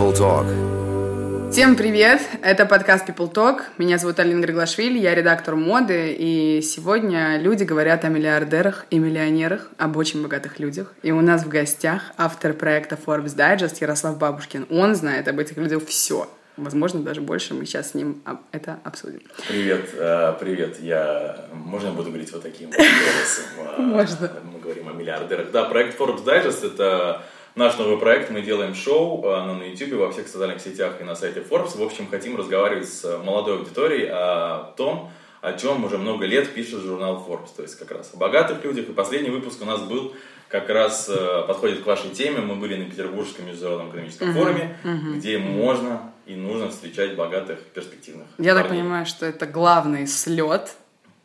People 0.00 0.16
Talk. 0.16 1.50
Всем 1.52 1.76
привет! 1.76 2.22
Это 2.42 2.64
подкаст 2.64 3.06
People 3.06 3.30
Talk. 3.30 3.60
Меня 3.76 3.98
зовут 3.98 4.18
Алина 4.18 4.40
Григлашвили, 4.40 4.98
я 4.98 5.14
редактор 5.14 5.56
моды, 5.56 6.16
и 6.18 6.62
сегодня 6.62 7.36
люди 7.38 7.64
говорят 7.64 8.02
о 8.06 8.08
миллиардерах 8.08 8.86
и 8.88 8.98
миллионерах, 8.98 9.68
об 9.76 9.98
очень 9.98 10.22
богатых 10.22 10.58
людях. 10.58 10.94
И 11.02 11.12
у 11.12 11.20
нас 11.20 11.44
в 11.44 11.48
гостях 11.48 12.00
автор 12.16 12.54
проекта 12.54 12.96
Forbes 12.96 13.36
Digest 13.36 13.76
Ярослав 13.82 14.16
Бабушкин. 14.16 14.66
Он 14.70 14.94
знает 14.94 15.28
об 15.28 15.38
этих 15.38 15.58
людях 15.58 15.84
все. 15.84 16.30
Возможно, 16.56 17.00
даже 17.00 17.20
больше. 17.20 17.52
Мы 17.52 17.66
сейчас 17.66 17.90
с 17.90 17.94
ним 17.94 18.22
это 18.52 18.78
обсудим. 18.84 19.20
Привет, 19.48 19.90
э, 19.92 20.32
привет. 20.40 20.80
Я... 20.80 21.44
Можно 21.52 21.88
я 21.88 21.92
буду 21.92 22.08
говорить 22.08 22.32
вот 22.32 22.42
таким 22.42 22.70
голосом? 22.70 23.44
Э, 23.58 23.80
Можно. 23.82 24.30
Мы 24.50 24.60
говорим 24.60 24.88
о 24.88 24.92
миллиардерах. 24.92 25.50
Да, 25.50 25.64
проект 25.64 26.00
Forbes 26.00 26.24
Digest— 26.24 26.66
это 26.74 27.22
наш 27.60 27.76
новый 27.76 27.98
проект. 27.98 28.30
Мы 28.30 28.40
делаем 28.40 28.74
шоу 28.74 29.22
э, 29.22 29.44
на 29.44 29.62
YouTube, 29.62 30.00
во 30.00 30.10
всех 30.10 30.26
социальных 30.26 30.62
сетях 30.62 30.94
и 30.98 31.04
на 31.04 31.14
сайте 31.14 31.40
Forbes. 31.40 31.76
В 31.76 31.82
общем, 31.82 32.08
хотим 32.10 32.36
разговаривать 32.36 32.88
с 32.88 33.18
молодой 33.22 33.58
аудиторией 33.58 34.08
о 34.10 34.72
том, 34.78 35.12
о 35.42 35.52
чем 35.52 35.84
уже 35.84 35.98
много 35.98 36.24
лет 36.24 36.52
пишет 36.54 36.80
журнал 36.80 37.24
Forbes, 37.28 37.50
то 37.54 37.62
есть 37.62 37.78
как 37.78 37.90
раз 37.90 38.12
о 38.14 38.16
богатых 38.16 38.64
людях. 38.64 38.88
И 38.88 38.92
последний 38.92 39.28
выпуск 39.28 39.60
у 39.60 39.66
нас 39.66 39.82
был 39.82 40.14
как 40.48 40.70
раз 40.70 41.10
э, 41.10 41.44
подходит 41.46 41.82
к 41.82 41.86
вашей 41.86 42.08
теме. 42.10 42.40
Мы 42.40 42.54
были 42.54 42.76
на 42.76 42.90
Петербургском 42.90 43.46
международном 43.46 43.90
экономическом 43.90 44.30
uh-huh, 44.30 44.32
форуме, 44.32 44.78
uh-huh, 44.82 45.16
где 45.16 45.36
можно 45.36 46.12
и 46.24 46.34
нужно 46.34 46.70
встречать 46.70 47.14
богатых, 47.14 47.58
перспективных. 47.74 48.26
Я 48.38 48.54
парней. 48.54 48.62
так 48.62 48.68
понимаю, 48.68 49.04
что 49.04 49.26
это 49.26 49.46
главный 49.46 50.06
слет 50.06 50.76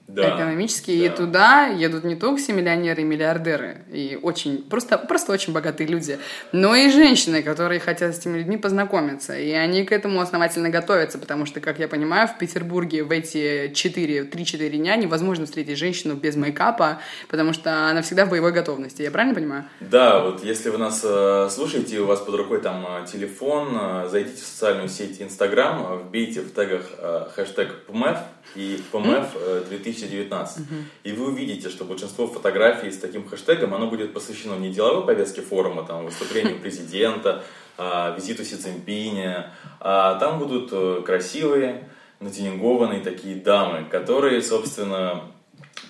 да, 0.08 0.36
экономически, 0.36 0.98
да. 0.98 1.06
и 1.06 1.10
туда 1.10 1.68
едут 1.68 2.04
не 2.04 2.16
только 2.16 2.40
все 2.40 2.54
миллионеры 2.54 3.02
и 3.02 3.06
миллиардеры, 3.06 3.86
и 3.92 4.20
очень, 4.22 4.62
просто, 4.62 4.98
просто 5.00 5.32
очень 5.32 5.52
богатые 5.52 5.88
люди, 5.88 6.20
но 6.52 6.76
и 6.76 6.92
женщины, 6.92 7.42
которые 7.42 7.80
хотят 7.80 8.16
с 8.16 8.20
этими 8.20 8.38
людьми 8.38 8.58
познакомиться, 8.58 9.38
и 9.38 9.52
они 9.52 9.84
к 9.84 9.92
этому 9.92 10.22
основательно 10.22 10.70
готовятся, 10.70 11.18
потому 11.18 11.46
что, 11.48 11.60
как 11.60 11.80
я 11.80 11.88
понимаю, 11.88 12.28
в 12.28 12.38
Петербурге 12.38 13.04
в 13.04 13.12
эти 13.12 13.74
4, 13.74 14.26
3-4 14.26 14.70
дня 14.70 14.96
невозможно 14.96 15.46
встретить 15.46 15.78
женщину 15.78 16.16
без 16.16 16.36
мейкапа, 16.36 17.00
потому 17.28 17.54
что 17.54 17.90
она 17.90 18.04
всегда 18.04 18.26
в 18.26 18.30
боевой 18.30 18.52
готовности, 18.52 19.02
я 19.02 19.10
правильно 19.10 19.34
понимаю? 19.34 19.66
Да, 19.80 20.22
вот 20.22 20.44
если 20.44 20.70
вы 20.70 20.78
нас 20.78 21.02
э, 21.04 21.50
слушаете, 21.50 22.00
у 22.00 22.06
вас 22.06 22.20
под 22.20 22.36
рукой 22.36 22.62
там 22.62 22.86
э, 22.88 23.08
телефон, 23.08 23.76
э, 23.80 24.10
зайдите 24.10 24.38
в 24.38 24.46
социальную 24.46 24.90
сеть 24.90 25.20
Инстаграм, 25.20 25.98
вбейте 25.98 26.42
в 26.42 26.54
тегах 26.54 26.84
э, 27.00 27.28
хэштег 27.36 27.86
PMF 27.88 28.20
и 28.56 28.80
э, 28.94 29.64
2000 29.68 29.95
2019. 30.00 30.58
Угу. 30.58 30.76
И 31.04 31.12
вы 31.12 31.28
увидите, 31.28 31.70
что 31.70 31.86
большинство 31.86 32.28
фотографий 32.28 32.92
с 32.92 32.98
таким 32.98 33.28
хэштегом, 33.28 33.74
оно 33.74 33.88
будет 33.88 34.14
посвящено 34.14 34.56
не 34.56 34.70
деловой 34.70 35.06
повестке 35.06 35.42
форума, 35.42 35.84
там, 35.84 36.06
выступлению 36.06 36.60
президента, 36.60 37.44
а, 37.78 38.16
визиту 38.16 38.44
Си 38.44 38.56
Цзиньпиня, 38.56 39.52
а 39.80 40.16
там 40.16 40.40
будут 40.40 40.70
э, 40.72 41.02
красивые, 41.06 41.90
натюнингованные 42.20 43.02
такие 43.02 43.36
дамы, 43.36 43.86
которые, 43.90 44.42
собственно, 44.42 45.24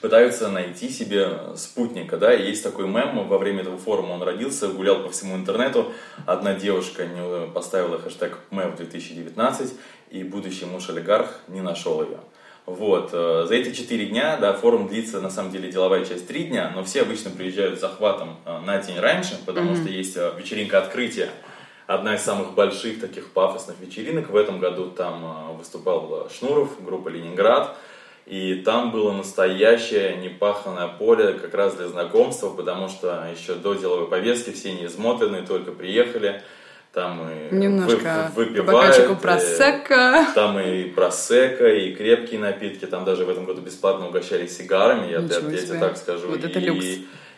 пытаются 0.02 0.50
найти 0.50 0.90
себе 0.90 1.56
спутника, 1.56 2.18
да, 2.18 2.34
и 2.34 2.48
есть 2.48 2.64
такой 2.64 2.88
мем, 2.88 3.28
во 3.28 3.38
время 3.38 3.62
этого 3.62 3.78
форума 3.78 4.14
он 4.14 4.22
родился, 4.22 4.68
гулял 4.68 5.04
по 5.04 5.10
всему 5.10 5.36
интернету, 5.36 5.94
одна 6.26 6.54
девушка 6.54 7.06
не 7.06 7.48
поставила 7.48 8.00
хэштег 8.00 8.40
мем 8.52 8.76
2019, 8.76 9.74
и 10.12 10.24
будущий 10.24 10.66
муж 10.66 10.90
олигарх 10.90 11.40
не 11.48 11.62
нашел 11.62 12.04
ее. 12.04 12.20
Вот. 12.66 13.12
Э, 13.14 13.46
за 13.48 13.56
эти 13.56 13.76
четыре 13.76 14.08
дня, 14.08 14.38
да, 14.38 14.54
форум 14.54 14.88
длится, 14.88 15.22
на 15.22 15.30
самом 15.30 15.52
деле, 15.52 15.72
деловая 15.72 16.04
часть 16.04 16.28
три 16.28 16.46
дня, 16.46 16.72
но 16.76 16.84
все 16.84 17.02
обычно 17.04 17.30
приезжают 17.30 17.78
с 17.78 17.82
захватом 17.82 18.38
э, 18.46 18.60
на 18.66 18.80
день 18.80 19.00
раньше, 19.00 19.38
потому 19.46 19.72
mm-hmm. 19.72 19.82
что 19.82 19.90
есть 19.90 20.18
э, 20.18 20.34
вечеринка 20.38 20.80
открытия, 20.80 21.30
одна 21.86 22.16
из 22.16 22.22
самых 22.22 22.56
больших 22.56 23.00
таких 23.00 23.32
пафосных 23.32 23.80
вечеринок. 23.80 24.30
В 24.30 24.36
этом 24.36 24.60
году 24.60 24.90
там 24.90 25.56
выступал 25.58 26.28
Шнуров, 26.36 26.84
группа 26.84 27.10
«Ленинград», 27.10 27.78
и 28.26 28.56
там 28.56 28.92
было 28.92 29.12
настоящее 29.12 30.16
непаханное 30.18 30.88
поле 30.88 31.34
как 31.34 31.54
раз 31.54 31.76
для 31.76 31.88
знакомства, 31.88 32.50
потому 32.50 32.90
что 32.90 33.28
еще 33.32 33.54
до 33.54 33.76
деловой 33.76 34.08
повестки 34.08 34.50
все 34.50 34.72
не 34.74 34.86
измотаны, 34.86 35.46
только 35.46 35.72
приехали– 35.72 36.42
там 36.96 37.30
и 37.30 37.54
Немножко 37.54 38.32
вы, 38.34 38.46
выпивают. 38.46 39.08
По 39.10 39.16
просека. 39.16 40.28
Там 40.34 40.58
и 40.58 40.86
просека, 40.86 41.68
и 41.68 41.94
крепкие 41.94 42.40
напитки. 42.40 42.86
Там 42.86 43.04
даже 43.04 43.26
в 43.26 43.30
этом 43.30 43.44
году 43.46 43.62
бесплатно 43.62 44.08
угощали 44.08 44.48
сигарами, 44.48 45.12
я, 45.12 45.20
я, 45.20 45.22
я 45.22 45.58
тебе 45.58 45.80
так 45.80 45.98
скажу. 45.98 46.30
Вот 46.30 46.44
это 46.44 46.58
и, 46.58 46.62
люкс. 46.64 46.86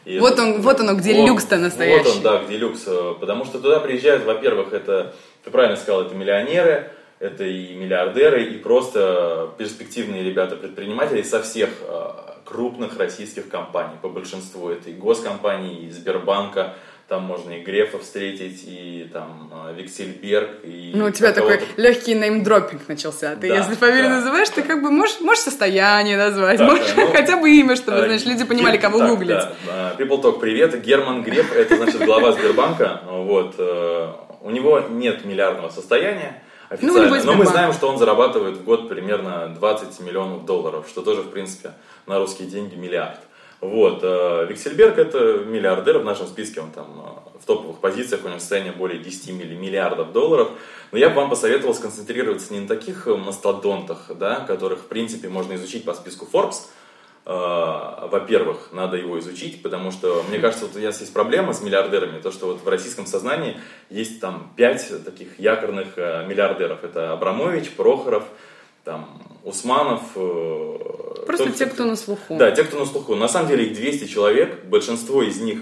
И 0.06 0.20
вот, 0.20 0.34
это, 0.34 0.44
он, 0.44 0.62
вот 0.62 0.80
оно, 0.80 0.94
где 0.94 1.16
вот, 1.16 1.28
люкс-то 1.28 1.58
настоящий. 1.58 2.06
Вот 2.06 2.18
он, 2.18 2.22
да, 2.22 2.44
где 2.44 2.58
люкс. 2.58 2.88
Потому 3.20 3.46
что 3.46 3.60
туда 3.60 3.80
приезжают, 3.80 4.26
во-первых, 4.26 4.74
это, 4.74 5.16
ты 5.44 5.50
правильно 5.50 5.76
сказал, 5.76 6.04
это 6.04 6.14
миллионеры, 6.14 6.92
это 7.20 7.44
и 7.44 7.74
миллиардеры, 7.74 8.44
и 8.44 8.58
просто 8.60 9.50
перспективные 9.58 10.24
ребята-предприниматели 10.24 11.24
со 11.24 11.42
всех 11.42 11.70
а, 11.82 12.38
крупных 12.46 12.98
российских 13.00 13.50
компаний. 13.50 13.96
По 14.04 14.10
большинству 14.10 14.70
это 14.70 14.92
и 14.92 14.94
госкомпании, 14.94 15.88
и 15.88 15.90
Сбербанка, 15.90 16.76
там 17.08 17.24
можно 17.24 17.52
и 17.52 17.64
Грефа 17.64 18.00
встретить, 18.00 18.64
и 18.66 19.10
там 19.14 19.50
а, 19.54 19.72
Виксельберг. 19.72 20.66
И 20.66 20.92
ну, 20.94 21.06
у 21.06 21.12
тебя 21.12 21.32
такой 21.32 21.62
легкий 21.78 22.14
неймдропинг 22.14 22.88
начался. 22.90 23.36
Ты, 23.36 23.48
да, 23.48 23.56
если 23.56 23.76
фамилию 23.76 24.10
да, 24.10 24.16
называешь, 24.18 24.50
да. 24.50 24.56
ты 24.56 24.64
как 24.64 24.84
бы 24.84 24.92
можешь, 24.92 25.22
можешь 25.22 25.44
состояние 25.44 26.18
назвать, 26.18 26.58
да, 26.58 26.66
можешь 26.66 26.94
да, 26.94 27.02
ну, 27.04 27.12
хотя 27.12 27.38
бы 27.38 27.50
имя, 27.50 27.78
чтобы, 27.78 28.00
знаешь, 28.00 28.26
люди 28.26 28.44
понимали, 28.44 28.78
кого 28.78 29.00
так, 29.00 29.10
гуглить. 29.10 29.40
Да. 29.66 29.96
People 29.98 30.22
Talk, 30.22 30.40
привет. 30.40 30.82
Герман 30.82 31.24
Греф, 31.24 31.56
это, 31.56 31.78
значит, 31.78 32.04
глава 32.04 32.34
Сбербанка. 32.34 33.02
Вот. 33.06 33.56
Э, 33.58 34.12
у 34.42 34.50
него 34.50 34.82
нет 34.90 35.24
миллиардного 35.24 35.70
состояния 35.70 36.44
официально, 36.70 37.18
ну, 37.18 37.24
но 37.24 37.34
мы 37.36 37.46
знаем, 37.46 37.72
что 37.72 37.88
он 37.88 37.98
зарабатывает 37.98 38.58
в 38.58 38.64
год 38.66 38.90
примерно 38.90 39.48
20 39.58 40.00
миллионов 40.02 40.46
долларов, 40.46 40.88
что 40.90 41.02
тоже, 41.02 41.22
в 41.22 41.30
принципе, 41.30 41.72
на 42.06 42.20
русские 42.20 42.50
деньги 42.50 42.76
миллиард. 42.76 43.20
Вот. 43.60 44.02
Э, 44.04 44.46
Виксельберг 44.48 44.98
это 45.00 45.44
миллиардер 45.46 45.98
в 46.00 46.06
нашем 46.06 46.28
списке, 46.28 46.62
он 46.62 46.72
там 46.72 46.86
э, 47.36 47.40
в 47.40 47.46
топовых 47.46 47.80
позициях, 47.80 48.24
у 48.24 48.28
него 48.28 48.40
состояние 48.40 48.72
более 48.72 49.00
10 49.00 49.32
миллиардов 49.32 50.12
долларов. 50.12 50.52
Но 50.92 50.98
я 51.00 51.10
бы 51.10 51.16
вам 51.16 51.30
посоветовал 51.30 51.74
сконцентрироваться 51.74 52.54
не 52.54 52.60
на 52.60 52.68
таких 52.68 53.08
э, 53.08 53.16
мастодонтах, 53.16 54.12
да, 54.16 54.42
которых, 54.42 54.80
в 54.80 54.88
принципе, 54.88 55.28
можно 55.30 55.56
изучить 55.56 55.86
по 55.86 55.94
списку 55.94 56.28
Forbes. 56.32 56.68
Во-первых, 57.26 58.70
надо 58.72 58.96
его 58.96 59.20
изучить, 59.20 59.62
потому 59.62 59.92
что, 59.92 60.24
мне 60.30 60.40
кажется, 60.40 60.66
вот 60.66 60.78
у 60.78 60.80
нас 60.80 61.02
есть 61.02 61.12
проблема 61.12 61.52
с 61.52 61.62
миллиардерами, 61.62 62.22
то, 62.22 62.32
что 62.32 62.46
вот 62.46 62.64
в 62.64 62.68
российском 62.70 63.06
сознании 63.06 63.60
есть 63.90 64.22
там 64.22 64.54
пять 64.56 64.90
таких 65.04 65.38
якорных 65.38 65.98
миллиардеров. 65.98 66.86
Это 66.86 67.12
Абрамович, 67.12 67.72
Прохоров, 67.72 68.24
там, 68.88 69.06
Усманов. 69.44 70.02
Э, 70.16 71.26
Просто 71.26 71.52
те, 71.52 71.66
кто 71.66 71.84
на 71.84 71.98
слуху. 71.98 72.38
Да, 72.38 72.52
те, 72.52 72.64
кто 72.64 72.80
на 72.80 72.86
слуху. 72.86 73.16
На 73.16 73.28
самом 73.28 73.50
деле 73.50 73.66
их 73.66 73.76
200 73.76 74.08
человек, 74.08 74.64
большинство 74.64 75.22
из 75.22 75.42
них 75.42 75.60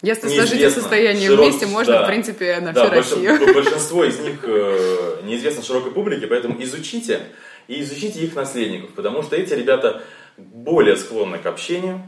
если 0.00 0.28
сложить 0.28 0.72
состояние 0.72 1.28
широк... 1.28 1.44
вместе, 1.44 1.66
можно, 1.66 1.92
да, 1.92 2.04
в 2.04 2.06
принципе, 2.06 2.58
на 2.60 2.72
да, 2.72 2.86
всю 2.86 2.94
Россию. 2.94 3.54
Большинство 3.54 4.04
из 4.04 4.18
них 4.20 4.38
э, 4.44 5.20
неизвестно 5.24 5.62
широкой 5.62 5.92
публике, 5.92 6.26
поэтому 6.26 6.62
изучите 6.62 7.20
и 7.66 7.82
изучите 7.82 8.20
их 8.20 8.34
наследников, 8.34 8.90
потому 8.94 9.22
что 9.22 9.36
эти 9.36 9.52
ребята 9.52 10.02
более 10.38 10.96
склонны 10.96 11.38
к 11.38 11.46
общению. 11.46 12.02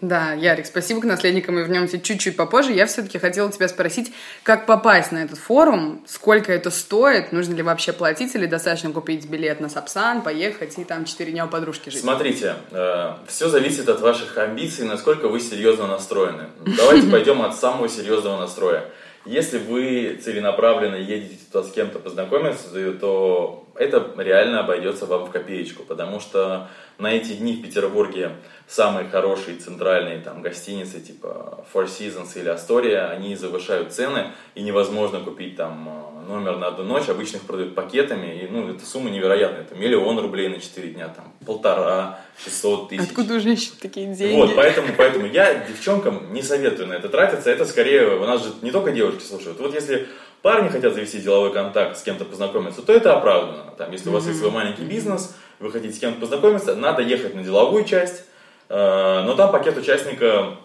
Да, 0.00 0.32
Ярик, 0.32 0.66
спасибо 0.66 1.00
к 1.00 1.04
наследникам, 1.04 1.54
мы 1.54 1.62
вернемся 1.62 2.00
чуть-чуть 2.00 2.36
попозже. 2.36 2.72
Я 2.72 2.86
все-таки 2.86 3.18
хотела 3.18 3.50
тебя 3.50 3.68
спросить, 3.68 4.12
как 4.42 4.66
попасть 4.66 5.12
на 5.12 5.18
этот 5.18 5.38
форум, 5.38 6.04
сколько 6.06 6.52
это 6.52 6.70
стоит, 6.70 7.32
нужно 7.32 7.54
ли 7.54 7.62
вообще 7.62 7.92
платить 7.92 8.34
или 8.34 8.46
достаточно 8.46 8.90
купить 8.90 9.28
билет 9.28 9.60
на 9.60 9.68
Сапсан, 9.68 10.22
поехать 10.22 10.78
и 10.78 10.84
там 10.84 11.04
4 11.04 11.32
дня 11.32 11.46
у 11.46 11.48
подружки 11.48 11.90
жить? 11.90 12.00
Смотрите, 12.00 12.56
э, 12.72 13.14
все 13.28 13.48
зависит 13.48 13.88
от 13.88 14.00
ваших 14.00 14.36
амбиций, 14.36 14.84
насколько 14.86 15.28
вы 15.28 15.40
серьезно 15.40 15.86
настроены. 15.86 16.48
Давайте 16.76 17.08
пойдем 17.08 17.42
от 17.42 17.56
самого 17.56 17.88
серьезного 17.88 18.40
настроя. 18.40 18.84
Если 19.24 19.58
вы 19.58 20.20
целенаправленно 20.22 20.96
едете 20.96 21.36
туда 21.50 21.64
с 21.64 21.72
кем-то 21.72 21.98
познакомиться, 21.98 22.68
то 23.00 23.65
это 23.78 24.12
реально 24.16 24.60
обойдется 24.60 25.06
вам 25.06 25.26
в 25.26 25.30
копеечку, 25.30 25.82
потому 25.82 26.20
что 26.20 26.68
на 26.98 27.12
эти 27.12 27.32
дни 27.32 27.54
в 27.54 27.62
Петербурге 27.62 28.32
самые 28.66 29.08
хорошие 29.08 29.56
центральные 29.56 30.20
там 30.20 30.42
гостиницы 30.42 31.00
типа 31.00 31.64
Four 31.72 31.86
Seasons 31.86 32.30
или 32.34 32.52
Astoria, 32.52 33.10
они 33.10 33.36
завышают 33.36 33.92
цены, 33.92 34.32
и 34.54 34.62
невозможно 34.62 35.20
купить 35.20 35.56
там 35.56 35.88
э, 35.88 36.28
номер 36.28 36.56
на 36.56 36.68
одну 36.68 36.84
ночь, 36.84 37.08
обычно 37.08 37.36
их 37.36 37.42
продают 37.42 37.74
пакетами, 37.74 38.42
и 38.42 38.48
ну, 38.48 38.68
это 38.70 38.84
сумма 38.84 39.10
невероятная, 39.10 39.62
это 39.62 39.74
миллион 39.74 40.18
рублей 40.18 40.48
на 40.48 40.60
4 40.60 40.88
дня, 40.90 41.08
там 41.08 41.32
полтора, 41.44 42.20
600 42.42 42.88
тысяч. 42.88 43.08
Откуда 43.08 43.34
у 43.34 43.40
женщин 43.40 43.72
такие 43.80 44.12
деньги? 44.14 44.36
Вот, 44.36 44.56
поэтому, 44.56 44.88
поэтому 44.96 45.26
я 45.26 45.54
девчонкам 45.54 46.32
не 46.32 46.42
советую 46.42 46.88
на 46.88 46.94
это 46.94 47.08
тратиться, 47.08 47.50
это 47.50 47.64
скорее, 47.64 48.16
у 48.16 48.24
нас 48.24 48.44
же 48.44 48.52
не 48.62 48.70
только 48.70 48.92
девушки 48.92 49.22
слушают, 49.22 49.60
вот 49.60 49.74
если 49.74 50.08
парни 50.42 50.68
хотят 50.68 50.94
завести 50.94 51.20
деловой 51.20 51.52
контакт, 51.52 51.96
с 51.96 52.02
кем-то 52.02 52.24
познакомиться, 52.24 52.82
то 52.82 52.92
это 52.92 53.16
оправдано. 53.16 53.72
Там, 53.76 53.90
если 53.92 54.08
у 54.08 54.12
вас 54.12 54.26
есть 54.26 54.38
свой 54.38 54.50
маленький 54.50 54.84
бизнес, 54.84 55.36
вы 55.58 55.70
хотите 55.70 55.94
с 55.94 55.98
кем-то 55.98 56.20
познакомиться, 56.20 56.74
надо 56.76 57.02
ехать 57.02 57.34
на 57.34 57.42
деловую 57.42 57.84
часть, 57.84 58.24
э, 58.68 59.22
но 59.24 59.34
там 59.34 59.52
пакет 59.52 59.76
участника, 59.76 60.56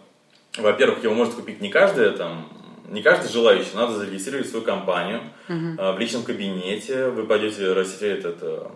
во-первых, 0.58 1.04
его 1.04 1.14
может 1.14 1.34
купить 1.34 1.62
не 1.62 1.70
каждая 1.70 2.12
там 2.12 2.50
не 2.90 3.02
каждый 3.02 3.32
желающий, 3.32 3.74
надо 3.74 3.94
зарегистрировать 3.94 4.50
свою 4.50 4.66
компанию 4.66 5.22
uh-huh. 5.48 5.96
в 5.96 6.00
личном 6.00 6.24
кабинете, 6.24 7.08
вы 7.08 7.24
пойдете 7.24 7.72
рассеять 7.72 8.26
это 8.26 8.70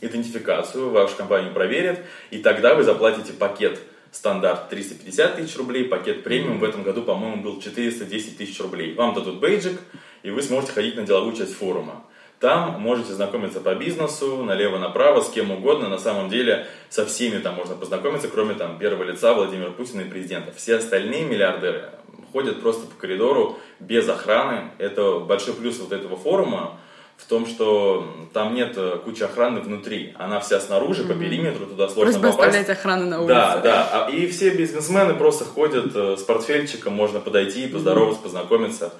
идентификацию, 0.00 0.90
вашу 0.90 1.16
компанию 1.16 1.52
проверят, 1.52 2.00
и 2.30 2.38
тогда 2.38 2.74
вы 2.74 2.82
заплатите 2.82 3.32
пакет 3.32 3.78
стандарт 4.10 4.68
350 4.68 5.36
тысяч 5.36 5.56
рублей, 5.56 5.84
пакет 5.84 6.24
премиум 6.24 6.58
в 6.58 6.64
этом 6.64 6.82
году, 6.82 7.02
по-моему, 7.02 7.42
был 7.42 7.60
410 7.60 8.36
тысяч 8.36 8.58
рублей. 8.60 8.94
Вам 8.94 9.14
дадут 9.14 9.40
бейджик, 9.40 9.78
и 10.26 10.30
вы 10.30 10.42
сможете 10.42 10.72
ходить 10.72 10.96
на 10.96 11.04
деловую 11.04 11.36
часть 11.36 11.54
форума. 11.54 12.02
Там 12.40 12.80
можете 12.80 13.12
знакомиться 13.12 13.60
по 13.60 13.76
бизнесу, 13.76 14.42
налево-направо, 14.42 15.22
с 15.22 15.30
кем 15.30 15.52
угодно. 15.52 15.88
На 15.88 15.98
самом 15.98 16.28
деле 16.28 16.66
со 16.90 17.06
всеми 17.06 17.38
там 17.38 17.54
можно 17.54 17.76
познакомиться, 17.76 18.26
кроме 18.26 18.54
там 18.54 18.76
первого 18.78 19.04
лица 19.04 19.34
Владимира 19.34 19.70
Путина 19.70 20.00
и 20.00 20.04
президента. 20.04 20.52
Все 20.52 20.76
остальные 20.76 21.26
миллиардеры 21.26 21.90
ходят 22.32 22.60
просто 22.60 22.88
по 22.88 23.00
коридору 23.00 23.56
без 23.78 24.08
охраны. 24.08 24.72
Это 24.78 25.20
большой 25.20 25.54
плюс 25.54 25.78
вот 25.78 25.92
этого 25.92 26.16
форума 26.16 26.80
в 27.16 27.24
том, 27.28 27.46
что 27.46 28.06
там 28.34 28.54
нет 28.54 28.74
э, 28.76 28.98
кучи 29.04 29.22
охраны 29.22 29.60
внутри. 29.60 30.12
Она 30.18 30.40
вся 30.40 30.58
снаружи, 30.60 31.04
mm-hmm. 31.04 31.14
по 31.14 31.14
периметру, 31.14 31.66
туда 31.66 31.88
сложно 31.88 32.20
просто 32.20 32.36
попасть. 32.36 32.56
Просто 32.56 32.72
охрану 32.72 33.06
на 33.06 33.20
улице. 33.20 33.32
Да, 33.32 33.60
да. 33.62 34.08
И 34.12 34.26
все 34.26 34.50
бизнесмены 34.50 35.14
просто 35.14 35.44
ходят 35.44 35.94
э, 35.94 36.16
с 36.18 36.22
портфельчиком, 36.22 36.92
можно 36.92 37.20
подойти, 37.20 37.68
поздороваться, 37.68 38.20
mm-hmm. 38.20 38.24
познакомиться. 38.24 38.92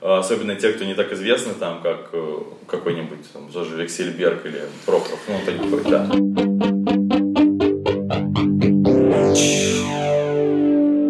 А, 0.00 0.18
особенно 0.18 0.54
те, 0.54 0.72
кто 0.72 0.84
не 0.84 0.94
так 0.94 1.12
известны, 1.12 1.54
там, 1.54 1.80
как 1.82 2.10
э, 2.12 2.38
какой-нибудь 2.66 3.32
там, 3.32 3.48
тоже 3.50 3.76
Вексельберг 3.76 4.44
или 4.46 4.62
Прохоров. 4.84 5.20
Ну, 5.28 5.40
такой, 5.46 5.90
да. 5.90 6.04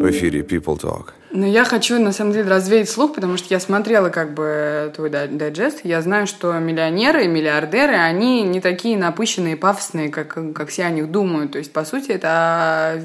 В 0.01 0.11
эфире 0.11 0.41
People 0.43 0.79
Talk. 0.79 1.13
Ну, 1.37 1.47
я 1.47 1.65
хочу, 1.65 1.99
на 1.99 2.13
самом 2.13 2.33
деле, 2.33 2.49
развеять 2.49 2.89
слух, 2.89 3.15
потому 3.15 3.37
что 3.39 3.53
я 3.53 3.59
смотрела 3.59 4.11
как 4.11 4.35
бы 4.35 4.93
твой 4.95 5.11
дайджест. 5.11 5.81
Я 5.83 6.01
знаю, 6.01 6.29
что 6.29 6.53
миллионеры 6.53 7.25
и 7.25 7.29
миллиардеры, 7.29 7.95
они 7.95 8.43
не 8.43 8.61
такие 8.61 8.97
напыщенные, 8.97 9.57
пафосные, 9.57 10.11
как, 10.11 10.39
как 10.55 10.69
все 10.69 10.85
о 10.85 10.91
них 10.91 11.11
думают. 11.11 11.53
То 11.53 11.59
есть, 11.59 11.73
по 11.73 11.85
сути, 11.85 12.13
это 12.13 13.01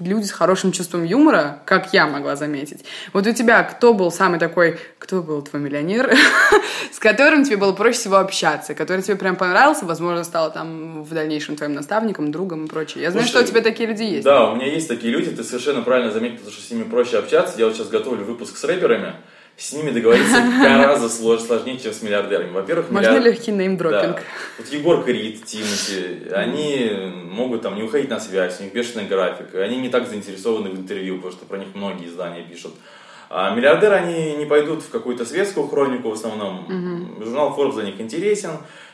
люди 0.00 0.24
с 0.24 0.32
хорошим 0.32 0.72
чувством 0.72 1.04
юмора, 1.04 1.62
как 1.64 1.92
я 1.92 2.06
могла 2.06 2.36
заметить. 2.36 2.84
Вот 3.12 3.26
у 3.26 3.32
тебя 3.32 3.62
кто 3.62 3.94
был 3.94 4.10
самый 4.10 4.38
такой, 4.38 4.78
кто 4.98 5.22
был 5.22 5.42
твой 5.42 5.62
миллионер, 5.62 6.12
с 6.92 6.98
которым 6.98 7.44
тебе 7.44 7.56
было 7.56 7.72
проще 7.72 7.98
всего 7.98 8.16
общаться, 8.16 8.74
который 8.74 9.02
тебе 9.02 9.16
прям 9.16 9.36
понравился, 9.36 9.84
возможно, 9.84 10.24
стал 10.24 10.52
там 10.52 11.02
в 11.02 11.12
дальнейшем 11.12 11.56
твоим 11.56 11.74
наставником, 11.74 12.32
другом 12.32 12.66
и 12.66 12.68
прочее. 12.68 13.02
Я 13.04 13.10
знаю, 13.10 13.26
Слушай, 13.26 13.42
что 13.42 13.44
у 13.44 13.52
тебя 13.52 13.62
такие 13.62 13.88
люди 13.88 14.02
есть. 14.02 14.24
Да, 14.24 14.50
у 14.50 14.56
меня 14.56 14.66
есть 14.66 14.88
такие 14.88 15.12
люди, 15.12 15.30
ты 15.30 15.44
совершенно 15.44 15.82
правильно 15.82 16.10
заметил, 16.10 16.50
что 16.50 16.62
с 16.62 16.70
ними 16.70 16.84
проще 16.84 17.18
общаться. 17.18 17.58
Я 17.58 17.66
вот 17.66 17.76
сейчас 17.76 17.88
готовлю 17.88 18.24
выпуск 18.24 18.56
с 18.56 18.64
рэперами, 18.64 19.14
с 19.60 19.72
ними 19.74 19.90
договориться 19.90 20.42
гораздо 20.62 21.08
сложнее, 21.08 21.78
чем 21.78 21.92
с 21.92 22.00
миллиардерами. 22.00 22.50
Во-первых, 22.50 22.90
Можно 22.90 23.08
миллиард... 23.08 23.26
легкий 23.26 23.52
неймдропинг? 23.52 24.16
Да. 24.16 24.22
Вот 24.58 24.68
Егор 24.68 25.04
Крид, 25.04 25.44
Тимати, 25.44 26.32
они 26.32 26.90
могут 27.30 27.60
там 27.60 27.76
не 27.76 27.82
уходить 27.82 28.08
на 28.08 28.18
связь, 28.20 28.58
у 28.60 28.64
них 28.64 28.72
бешеный 28.72 29.06
график, 29.06 29.54
они 29.54 29.76
не 29.76 29.90
так 29.90 30.08
заинтересованы 30.08 30.70
в 30.70 30.76
интервью, 30.76 31.16
потому 31.16 31.32
что 31.32 31.44
про 31.44 31.58
них 31.58 31.68
многие 31.74 32.06
издания 32.06 32.42
пишут. 32.42 32.72
А 33.28 33.54
миллиардеры, 33.54 33.94
они 33.94 34.34
не 34.36 34.46
пойдут 34.46 34.82
в 34.82 34.88
какую-то 34.88 35.24
светскую 35.26 35.68
хронику 35.68 36.08
в 36.08 36.14
основном. 36.14 36.66
Mm-hmm. 36.66 37.24
Журнал 37.24 37.54
Forbes 37.56 37.74
за 37.74 37.82
них 37.82 38.00
интересен. 38.00 38.52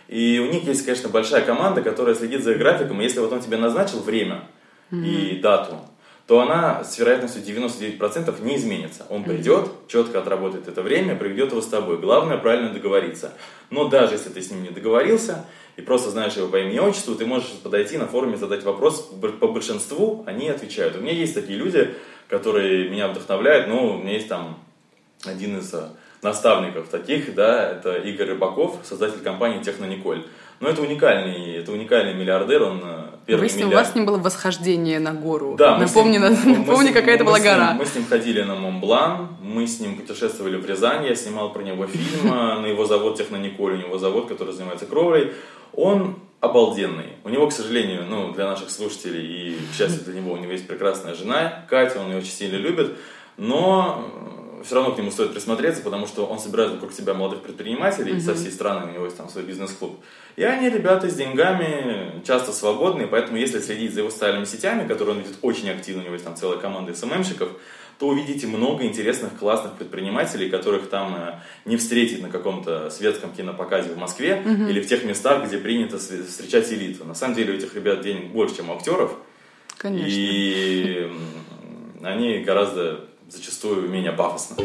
И 0.08 0.38
у 0.46 0.52
них 0.52 0.64
есть, 0.64 0.84
конечно, 0.84 1.08
большая 1.08 1.42
команда, 1.42 1.80
которая 1.80 2.14
следит 2.14 2.44
за 2.44 2.52
их 2.52 2.58
графиком. 2.58 3.00
И 3.00 3.04
если 3.04 3.20
вот 3.20 3.32
он 3.32 3.40
тебе 3.40 3.56
назначил 3.56 4.00
время 4.00 4.42
mm-hmm. 4.90 5.06
и 5.06 5.40
дату, 5.40 5.80
то 6.26 6.40
она 6.40 6.82
с 6.82 6.98
вероятностью 6.98 7.42
99% 7.42 8.42
не 8.42 8.56
изменится. 8.56 9.06
Он 9.10 9.22
придет, 9.22 9.70
четко 9.86 10.18
отработает 10.18 10.66
это 10.66 10.82
время, 10.82 11.14
приведет 11.14 11.52
его 11.52 11.60
с 11.60 11.66
тобой. 11.66 11.98
Главное 11.98 12.36
правильно 12.36 12.70
договориться. 12.70 13.32
Но 13.70 13.88
даже 13.88 14.14
если 14.14 14.30
ты 14.30 14.42
с 14.42 14.50
ним 14.50 14.64
не 14.64 14.70
договорился 14.70 15.44
и 15.76 15.82
просто 15.82 16.10
знаешь 16.10 16.34
его 16.34 16.48
по 16.48 16.56
имени 16.56 16.76
и 16.76 16.80
отчеству, 16.80 17.14
ты 17.14 17.26
можешь 17.26 17.50
подойти 17.62 17.96
на 17.96 18.08
форуме, 18.08 18.36
задать 18.36 18.64
вопрос. 18.64 19.08
По 19.40 19.46
большинству 19.46 20.24
они 20.26 20.48
отвечают. 20.48 20.96
У 20.96 21.00
меня 21.00 21.12
есть 21.12 21.34
такие 21.34 21.58
люди, 21.58 21.94
которые 22.28 22.88
меня 22.88 23.06
вдохновляют. 23.06 23.68
Ну, 23.68 23.94
у 23.94 23.98
меня 23.98 24.14
есть 24.14 24.28
там 24.28 24.58
один 25.24 25.58
из 25.58 25.72
э, 25.74 25.90
наставников 26.22 26.88
таких, 26.88 27.34
да, 27.34 27.70
это 27.70 27.94
Игорь 27.94 28.30
Рыбаков, 28.30 28.78
создатель 28.82 29.20
компании 29.20 29.62
Технониколь. 29.62 30.24
Но 30.60 30.68
это 30.68 30.82
уникальный, 30.82 31.56
это 31.56 31.72
уникальный 31.72 32.14
миллиардер, 32.14 32.62
он 32.62 32.80
э, 32.82 33.06
первый 33.26 33.42
Вы 33.42 33.48
с 33.48 33.56
ним, 33.56 33.66
миллиард... 33.66 33.74
У 33.74 33.84
вас 33.84 33.92
с 33.92 33.94
ним 33.94 34.06
было 34.06 34.18
восхождение 34.18 34.98
на 34.98 35.12
гору. 35.12 35.54
Да. 35.58 35.76
Напомни, 35.78 36.18
ним, 36.18 36.60
напомни 36.60 36.92
какая 36.92 37.16
это 37.16 37.24
была 37.24 37.40
гора. 37.40 37.74
мы 37.74 37.84
с 37.84 37.94
ним 37.94 38.06
ходили 38.06 38.42
на 38.42 38.54
Монблан, 38.54 39.36
мы 39.42 39.66
с 39.66 39.80
ним 39.80 39.96
путешествовали 39.96 40.56
в 40.56 40.64
Рязань, 40.64 41.06
я 41.06 41.14
снимал 41.14 41.52
про 41.52 41.62
него 41.62 41.86
фильм, 41.86 42.32
э, 42.32 42.60
на 42.60 42.66
его 42.66 42.86
завод 42.86 43.18
Технониколь, 43.18 43.74
у 43.74 43.76
него 43.76 43.98
завод, 43.98 44.28
который 44.28 44.54
занимается 44.54 44.86
кровлей. 44.86 45.32
Он 45.74 46.16
обалденный. 46.40 47.12
У 47.24 47.28
него, 47.28 47.48
к 47.48 47.52
сожалению, 47.52 48.04
ну, 48.08 48.32
для 48.32 48.46
наших 48.46 48.70
слушателей 48.70 49.26
и, 49.26 49.58
к 49.72 49.74
счастью 49.76 50.04
для 50.04 50.20
него, 50.20 50.32
у 50.32 50.36
него 50.36 50.52
есть 50.52 50.66
прекрасная 50.66 51.14
жена, 51.14 51.64
Катя, 51.68 52.00
он 52.00 52.10
ее 52.10 52.18
очень 52.18 52.30
сильно 52.30 52.56
любит, 52.56 52.96
но 53.36 54.04
все 54.64 54.74
равно 54.74 54.92
к 54.92 54.98
нему 54.98 55.10
стоит 55.10 55.32
присмотреться, 55.32 55.82
потому 55.82 56.06
что 56.06 56.26
он 56.26 56.38
собирает 56.38 56.72
вокруг 56.72 56.92
себя 56.92 57.14
молодых 57.14 57.42
предпринимателей 57.42 58.14
mm-hmm. 58.14 58.20
со 58.20 58.34
всей 58.34 58.50
страны, 58.50 58.90
у 58.90 58.94
него 58.94 59.04
есть 59.04 59.16
там 59.16 59.28
свой 59.28 59.44
бизнес-клуб. 59.44 59.98
И 60.36 60.42
они, 60.42 60.68
ребята, 60.68 61.08
с 61.08 61.14
деньгами 61.14 62.22
часто 62.26 62.52
свободные, 62.52 63.06
поэтому 63.06 63.38
если 63.38 63.60
следить 63.60 63.94
за 63.94 64.00
его 64.00 64.10
социальными 64.10 64.44
сетями, 64.44 64.86
которые 64.86 65.16
он 65.16 65.22
ведет 65.22 65.36
очень 65.42 65.70
активно, 65.70 66.02
у 66.02 66.04
него 66.04 66.14
есть 66.14 66.24
там 66.24 66.36
целая 66.36 66.58
команда 66.58 66.94
СММщиков, 66.94 67.50
то 67.98 68.08
увидите 68.08 68.46
много 68.46 68.84
интересных, 68.84 69.38
классных 69.38 69.74
предпринимателей, 69.74 70.50
которых 70.50 70.90
там 70.90 71.16
э, 71.16 71.40
не 71.64 71.78
встретить 71.78 72.22
на 72.22 72.28
каком-то 72.28 72.90
светском 72.90 73.32
кинопоказе 73.32 73.90
в 73.90 73.96
Москве 73.96 74.42
mm-hmm. 74.44 74.68
или 74.68 74.80
в 74.82 74.86
тех 74.86 75.04
местах, 75.04 75.46
где 75.46 75.56
принято 75.56 75.98
встречать 75.98 76.70
элиту. 76.72 77.06
На 77.06 77.14
самом 77.14 77.34
деле 77.34 77.54
у 77.54 77.56
этих 77.56 77.74
ребят 77.74 78.02
денег 78.02 78.32
больше, 78.32 78.56
чем 78.56 78.68
у 78.68 78.74
актеров. 78.74 79.16
Конечно. 79.78 80.08
И 80.10 81.10
они 82.02 82.40
гораздо 82.40 83.06
зачастую 83.28 83.88
менее 83.88 84.12
пафосно. 84.12 84.56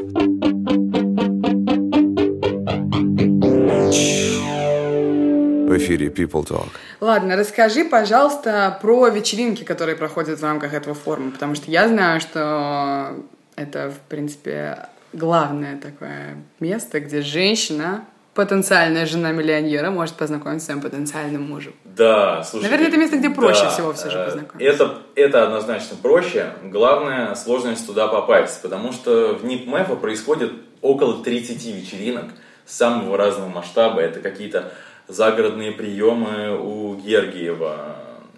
В 5.68 5.78
эфире 5.78 6.08
People 6.08 6.46
Talk. 6.46 6.70
Ладно, 7.00 7.38
расскажи, 7.38 7.86
пожалуйста, 7.86 8.78
про 8.82 9.08
вечеринки, 9.08 9.64
которые 9.64 9.96
проходят 9.96 10.40
в 10.40 10.44
рамках 10.44 10.74
этого 10.74 10.94
форума, 10.94 11.32
потому 11.32 11.56
что 11.56 11.72
я 11.72 11.88
знаю, 11.88 12.20
что 12.20 13.16
это, 13.56 13.92
в 13.92 14.00
принципе, 14.10 14.90
главное 15.14 15.78
такое 15.78 16.36
место, 16.60 17.00
где 17.00 17.22
женщина 17.22 18.06
потенциальная 18.34 19.06
жена 19.06 19.32
миллионера 19.32 19.90
может 19.90 20.16
познакомиться 20.16 20.64
с 20.64 20.66
своим 20.68 20.82
потенциальным 20.82 21.44
мужем. 21.44 21.74
Да, 21.84 22.44
слушай. 22.44 22.64
Наверное, 22.64 22.88
это 22.88 22.98
место, 22.98 23.18
где 23.18 23.30
проще 23.30 23.64
да, 23.64 23.70
всего 23.70 23.94
все 23.94 24.10
же 24.10 24.18
э, 24.18 24.26
познакомиться. 24.26 24.84
Это, 24.84 24.98
это 25.16 25.44
однозначно 25.44 25.98
проще. 26.02 26.54
Главная 26.64 27.36
сложность 27.36 27.86
туда 27.86 28.08
попасть, 28.08 28.62
потому 28.62 28.94
что 28.94 29.36
в 29.36 29.46
НИП 29.46 29.68
МЭФа 29.68 29.96
происходит 29.96 30.54
около 30.82 31.24
30 31.24 31.66
вечеринок 31.66 32.26
самого 32.66 33.18
разного 33.18 33.50
масштаба. 33.50 34.02
Это 34.02 34.22
какие-то 34.22 34.72
загородные 35.08 35.74
приемы 35.74 36.58
у 36.58 36.96
Гергиева. 36.96 37.98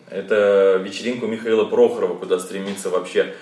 Это 0.10 0.82
вечеринка 0.84 1.26
у 1.26 1.28
Михаила 1.28 1.66
Прохорова, 1.66 2.16
куда 2.16 2.40
стремится 2.40 2.90
вообще 2.90 3.34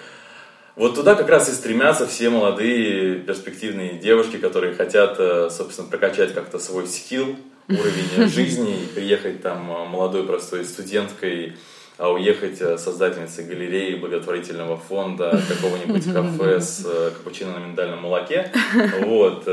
вот 0.81 0.95
туда 0.95 1.13
как 1.13 1.29
раз 1.29 1.47
и 1.47 1.51
стремятся 1.51 2.07
все 2.07 2.31
молодые 2.31 3.19
перспективные 3.19 3.99
девушки, 3.99 4.37
которые 4.37 4.73
хотят, 4.73 5.15
э, 5.19 5.51
собственно, 5.51 5.87
прокачать 5.87 6.33
как-то 6.33 6.57
свой 6.57 6.87
скилл, 6.87 7.35
уровень 7.69 8.27
жизни 8.27 8.81
и 8.81 8.87
приехать 8.87 9.43
там 9.43 9.71
э, 9.71 9.85
молодой 9.85 10.25
простой 10.25 10.65
студенткой, 10.65 11.55
а 11.99 12.11
уехать 12.11 12.59
э, 12.61 12.79
создательницей 12.79 13.45
галереи, 13.45 13.93
благотворительного 13.93 14.75
фонда, 14.75 15.39
какого-нибудь 15.49 16.11
кафе 16.11 16.59
с 16.59 16.83
капучино 17.15 17.59
на 17.59 17.63
миндальном 17.63 18.01
молоке. 18.01 18.51
Вот. 19.01 19.47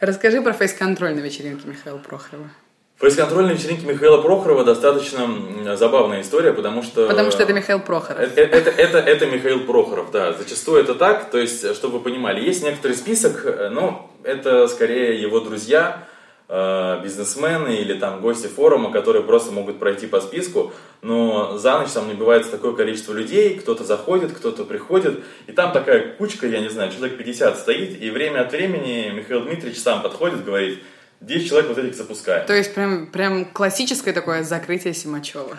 Расскажи 0.00 0.42
про 0.42 0.52
фейс-контроль 0.52 1.14
на 1.14 1.20
вечеринке 1.20 1.68
Михаила 1.68 1.98
Прохорова. 1.98 2.50
Фейс-контроль 2.98 3.46
на 3.46 3.52
вечеринке 3.52 3.86
Михаила 3.86 4.20
Прохорова 4.20 4.64
достаточно 4.64 5.76
забавная 5.76 6.22
история, 6.22 6.52
потому 6.52 6.82
что... 6.82 7.06
Потому 7.06 7.30
что 7.30 7.44
это 7.44 7.52
Михаил 7.52 7.78
Прохоров. 7.78 8.18
Это, 8.18 8.40
это, 8.40 8.70
это, 8.70 8.98
это 8.98 9.26
Михаил 9.26 9.60
Прохоров, 9.60 10.10
да. 10.10 10.32
Зачастую 10.32 10.80
это 10.80 10.96
так. 10.96 11.30
То 11.30 11.38
есть, 11.38 11.76
чтобы 11.76 11.98
вы 11.98 12.04
понимали, 12.04 12.44
есть 12.44 12.64
некоторый 12.64 12.94
список, 12.94 13.46
э, 13.46 13.68
но 13.68 14.10
это 14.24 14.66
скорее 14.66 15.22
его 15.22 15.38
друзья, 15.38 16.08
э, 16.48 17.00
бизнесмены 17.04 17.76
или 17.76 17.94
там 17.94 18.20
гости 18.20 18.48
форума, 18.48 18.90
которые 18.90 19.22
просто 19.22 19.52
могут 19.52 19.78
пройти 19.78 20.08
по 20.08 20.20
списку, 20.20 20.72
но 21.00 21.56
за 21.56 21.78
ночь 21.78 21.92
там 21.92 22.08
набивается 22.08 22.50
такое 22.50 22.72
количество 22.72 23.12
людей, 23.12 23.60
кто-то 23.60 23.84
заходит, 23.84 24.32
кто-то 24.32 24.64
приходит, 24.64 25.20
и 25.46 25.52
там 25.52 25.70
такая 25.72 26.14
кучка, 26.14 26.48
я 26.48 26.58
не 26.58 26.68
знаю, 26.68 26.90
человек 26.90 27.16
50 27.16 27.58
стоит, 27.58 28.02
и 28.02 28.10
время 28.10 28.40
от 28.40 28.50
времени 28.50 29.12
Михаил 29.14 29.42
Дмитриевич 29.42 29.78
сам 29.80 30.02
подходит, 30.02 30.44
говорит, 30.44 30.80
10 31.20 31.48
человек 31.48 31.68
вот 31.68 31.78
этих 31.78 31.96
запускаем. 31.96 32.46
То 32.46 32.54
есть 32.54 32.74
прям, 32.74 33.06
прям 33.06 33.44
классическое 33.44 34.14
такое 34.14 34.44
закрытие 34.44 34.94
Симачева. 34.94 35.56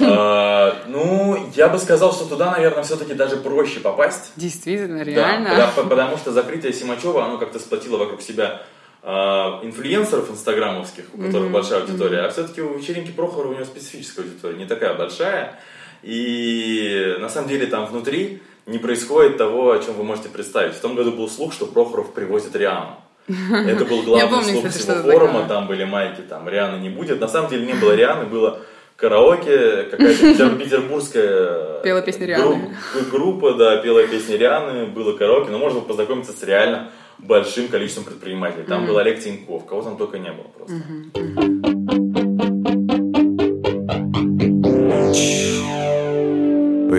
А, 0.00 0.82
ну, 0.86 1.50
я 1.54 1.68
бы 1.68 1.78
сказал, 1.78 2.12
что 2.14 2.24
туда, 2.24 2.52
наверное, 2.52 2.82
все-таки 2.82 3.14
даже 3.14 3.36
проще 3.36 3.80
попасть. 3.80 4.32
Действительно, 4.36 5.02
реально. 5.02 5.50
Да, 5.56 5.66
потому, 5.68 5.90
потому 5.90 6.16
что 6.16 6.32
закрытие 6.32 6.72
Симачева, 6.72 7.24
оно 7.24 7.36
как-то 7.36 7.58
сплотило 7.58 7.98
вокруг 7.98 8.22
себя 8.22 8.62
а, 9.02 9.60
инфлюенсеров 9.62 10.30
инстаграмовских, 10.30 11.04
у 11.12 11.18
которых 11.18 11.48
mm-hmm. 11.48 11.50
большая 11.50 11.80
аудитория, 11.80 12.18
mm-hmm. 12.18 12.26
а 12.26 12.30
все-таки 12.30 12.62
у 12.62 12.78
вечеринки 12.78 13.10
Прохора 13.10 13.48
у 13.48 13.52
него 13.52 13.64
специфическая 13.64 14.24
аудитория, 14.24 14.56
не 14.56 14.66
такая 14.66 14.94
большая. 14.94 15.58
И 16.02 17.16
на 17.20 17.28
самом 17.28 17.48
деле 17.48 17.66
там 17.66 17.86
внутри 17.86 18.42
не 18.66 18.78
происходит 18.78 19.36
того, 19.36 19.72
о 19.72 19.78
чем 19.78 19.94
вы 19.94 20.04
можете 20.04 20.28
представить. 20.28 20.74
В 20.74 20.80
том 20.80 20.94
году 20.94 21.12
был 21.12 21.28
слух, 21.28 21.52
что 21.52 21.66
Прохоров 21.66 22.14
привозит 22.14 22.54
Риану. 22.56 22.96
Это 23.28 23.84
был 23.84 24.02
главный 24.04 24.42
слух 24.42 24.66
кстати, 24.66 24.78
всего 24.78 25.12
форума, 25.12 25.46
там 25.48 25.66
были 25.66 25.84
майки, 25.84 26.20
там 26.22 26.48
Рианы 26.48 26.80
не 26.80 26.88
будет. 26.88 27.20
На 27.20 27.28
самом 27.28 27.50
деле 27.50 27.66
не 27.66 27.74
было 27.74 27.94
Рианы, 27.94 28.26
было 28.26 28.60
караоке, 28.96 29.84
какая-то 29.84 30.50
петербургская 30.58 31.82
пела 31.82 32.02
песни 32.02 32.24
Рианы. 32.24 32.76
группа, 33.10 33.54
да, 33.54 33.78
пела 33.78 34.06
песни 34.06 34.34
Рианы, 34.34 34.86
было 34.86 35.16
караоке, 35.16 35.50
но 35.50 35.58
можно 35.58 35.80
познакомиться 35.80 36.32
с 36.32 36.42
реально 36.42 36.90
большим 37.18 37.68
количеством 37.68 38.04
предпринимателей. 38.04 38.64
Там 38.64 38.86
был 38.86 38.98
Олег 38.98 39.20
Тиньков, 39.20 39.66
кого 39.66 39.82
там 39.82 39.96
только 39.96 40.18
не 40.18 40.30
было 40.32 40.46
просто. 40.56 41.81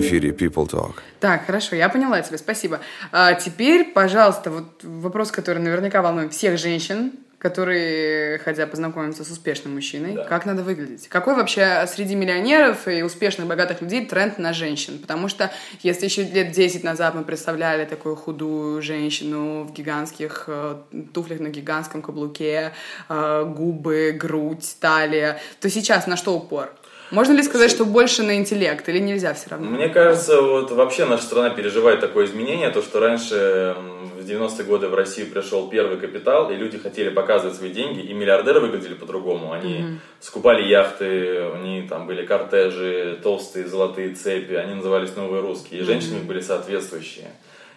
Эфире 0.08 0.30
People 0.30 0.70
Talk. 0.70 0.96
Так, 1.20 1.46
хорошо, 1.46 1.76
я 1.76 1.90
поняла 1.90 2.22
тебя, 2.22 2.38
спасибо. 2.38 2.80
А 3.12 3.34
теперь, 3.34 3.92
пожалуйста, 3.94 4.52
вот 4.52 4.84
вопрос, 4.84 5.32
который 5.32 5.62
наверняка 5.62 6.02
волнует 6.02 6.34
всех 6.34 6.58
женщин, 6.58 7.14
которые 7.44 8.38
хотят 8.38 8.72
познакомиться 8.72 9.26
с 9.26 9.30
успешным 9.30 9.74
мужчиной. 9.74 10.14
Да. 10.14 10.24
Как 10.24 10.46
надо 10.46 10.64
выглядеть? 10.64 11.10
Какой 11.10 11.36
вообще 11.36 11.86
среди 11.88 12.16
миллионеров 12.16 12.88
и 12.88 13.04
успешных, 13.04 13.48
богатых 13.48 13.82
людей 13.82 14.06
тренд 14.06 14.38
на 14.38 14.54
женщин? 14.54 14.98
Потому 14.98 15.28
что 15.28 15.52
если 15.82 16.06
еще 16.06 16.24
лет 16.24 16.54
10 16.54 16.86
назад 16.86 17.16
мы 17.16 17.26
представляли 17.26 17.84
такую 17.84 18.16
худую 18.16 18.82
женщину 18.82 19.66
в 19.66 19.74
гигантских 19.74 20.46
э, 20.48 20.78
туфлях 21.14 21.42
на 21.42 21.50
гигантском 21.50 22.02
каблуке, 22.02 22.72
э, 23.10 23.44
губы, 23.46 24.16
грудь, 24.18 24.78
талия, 24.80 25.38
то 25.60 25.70
сейчас 25.70 26.08
на 26.08 26.16
что 26.16 26.38
упор? 26.38 26.74
Можно 27.12 27.34
ли 27.34 27.44
сказать, 27.44 27.70
что 27.70 27.86
больше 27.86 28.24
на 28.24 28.36
интеллект 28.36 28.88
или 28.90 29.00
нельзя 29.00 29.34
все 29.34 29.50
равно? 29.52 29.70
Мне 29.70 29.90
кажется, 29.90 30.42
вот 30.42 30.72
вообще 30.72 31.06
наша 31.06 31.24
страна 31.24 31.50
переживает 31.50 32.00
такое 32.00 32.26
изменение, 32.26 32.70
то, 32.70 32.82
что 32.82 33.00
раньше 33.00 33.76
в 34.24 34.26
90-е 34.26 34.66
годы 34.66 34.88
в 34.88 34.96
Россию 34.96 35.28
пришел 35.28 35.70
первый 35.70 35.98
капитал, 35.98 36.50
и 36.50 36.56
люди 36.56 36.78
хотели 36.78 37.10
показывать 37.10 37.56
свои 37.56 37.72
деньги, 37.72 38.00
и 38.00 38.14
миллиардеры 38.14 38.60
выглядели 38.60 38.94
по-другому. 38.94 39.52
Они 39.52 39.74
mm-hmm. 39.76 39.98
скупали 40.22 40.64
яхты, 40.64 41.42
они 41.54 41.88
там 41.88 42.08
были 42.08 42.26
кортежи, 42.26 43.20
толстые 43.22 43.68
золотые 43.68 44.16
цепи, 44.16 44.54
они 44.54 44.76
назывались 44.76 45.16
новые 45.16 45.42
русские, 45.42 45.82
и 45.82 45.84
женщины 45.84 46.18
mm-hmm. 46.18 46.26
были 46.26 46.42
соответствующие. 46.42 47.32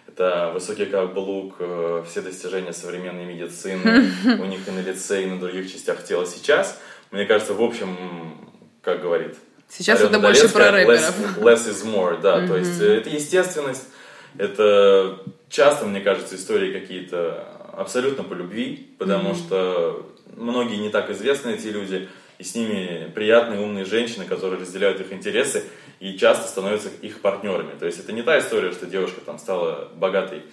Это 0.07 0.51
высокий 0.53 0.85
каблук, 0.85 1.57
э, 1.59 2.03
все 2.09 2.21
достижения 2.21 2.73
современной 2.73 3.25
медицины, 3.25 4.09
у 4.41 4.45
них 4.45 4.67
и 4.67 4.71
на 4.71 4.79
лице, 4.79 5.23
и 5.23 5.25
на 5.27 5.39
других 5.39 5.71
частях 5.71 6.03
тела. 6.03 6.25
Сейчас, 6.25 6.79
мне 7.11 7.25
кажется, 7.25 7.53
в 7.53 7.61
общем, 7.61 7.95
как 8.87 9.01
говорит 9.01 9.35
Сейчас 9.69 9.99
Алена 9.99 10.11
это 10.11 10.19
больше 10.21 10.47
про 10.47 10.71
рэперов. 10.71 11.37
Less, 11.37 11.43
less 11.43 11.69
is 11.69 11.85
more, 11.85 12.21
да. 12.21 12.39
Mm-hmm. 12.39 12.47
То 12.47 12.57
есть 12.57 12.81
э, 12.81 12.97
это 12.99 13.09
естественность, 13.09 13.83
это 14.37 15.19
часто, 15.49 15.85
мне 15.85 15.99
кажется, 15.99 16.35
истории 16.35 16.71
какие-то 16.71 17.45
абсолютно 17.73 18.23
по 18.23 18.33
любви, 18.33 18.95
потому 18.97 19.31
mm-hmm. 19.31 19.45
что 19.45 20.09
многие 20.37 20.77
не 20.77 20.89
так 20.89 21.09
известны 21.09 21.49
эти 21.49 21.67
люди, 21.67 22.07
и 22.37 22.45
с 22.45 22.55
ними 22.55 23.11
приятные, 23.13 23.59
умные 23.59 23.83
женщины, 23.83 24.23
которые 24.23 24.61
разделяют 24.61 25.01
их 25.01 25.11
интересы 25.11 25.65
и 25.99 26.17
часто 26.17 26.47
становятся 26.47 26.87
их 27.01 27.19
партнерами. 27.19 27.77
То 27.77 27.87
есть 27.87 27.99
это 27.99 28.13
не 28.13 28.21
та 28.21 28.39
история, 28.39 28.71
что 28.71 28.85
девушка 28.85 29.19
там 29.19 29.37
стала 29.37 29.89
богатой 29.95 30.43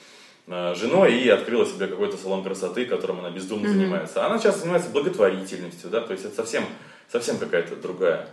э, 0.49 0.75
женой 0.75 1.14
и 1.14 1.29
открыла 1.29 1.67
себе 1.67 1.87
какой-то 1.87 2.17
салон 2.17 2.43
красоты, 2.43 2.85
которым 2.85 3.21
она 3.21 3.31
бездумно 3.31 3.69
mm-hmm. 3.69 3.73
занимается. 3.75 4.26
Она 4.26 4.41
часто 4.41 4.62
занимается 4.62 4.91
благотворительностью, 4.91 5.88
да, 5.88 6.00
то 6.00 6.12
есть 6.12 6.25
это 6.25 6.35
совсем, 6.35 6.64
совсем 7.11 7.38
какая-то 7.38 7.76
другая 7.76 8.28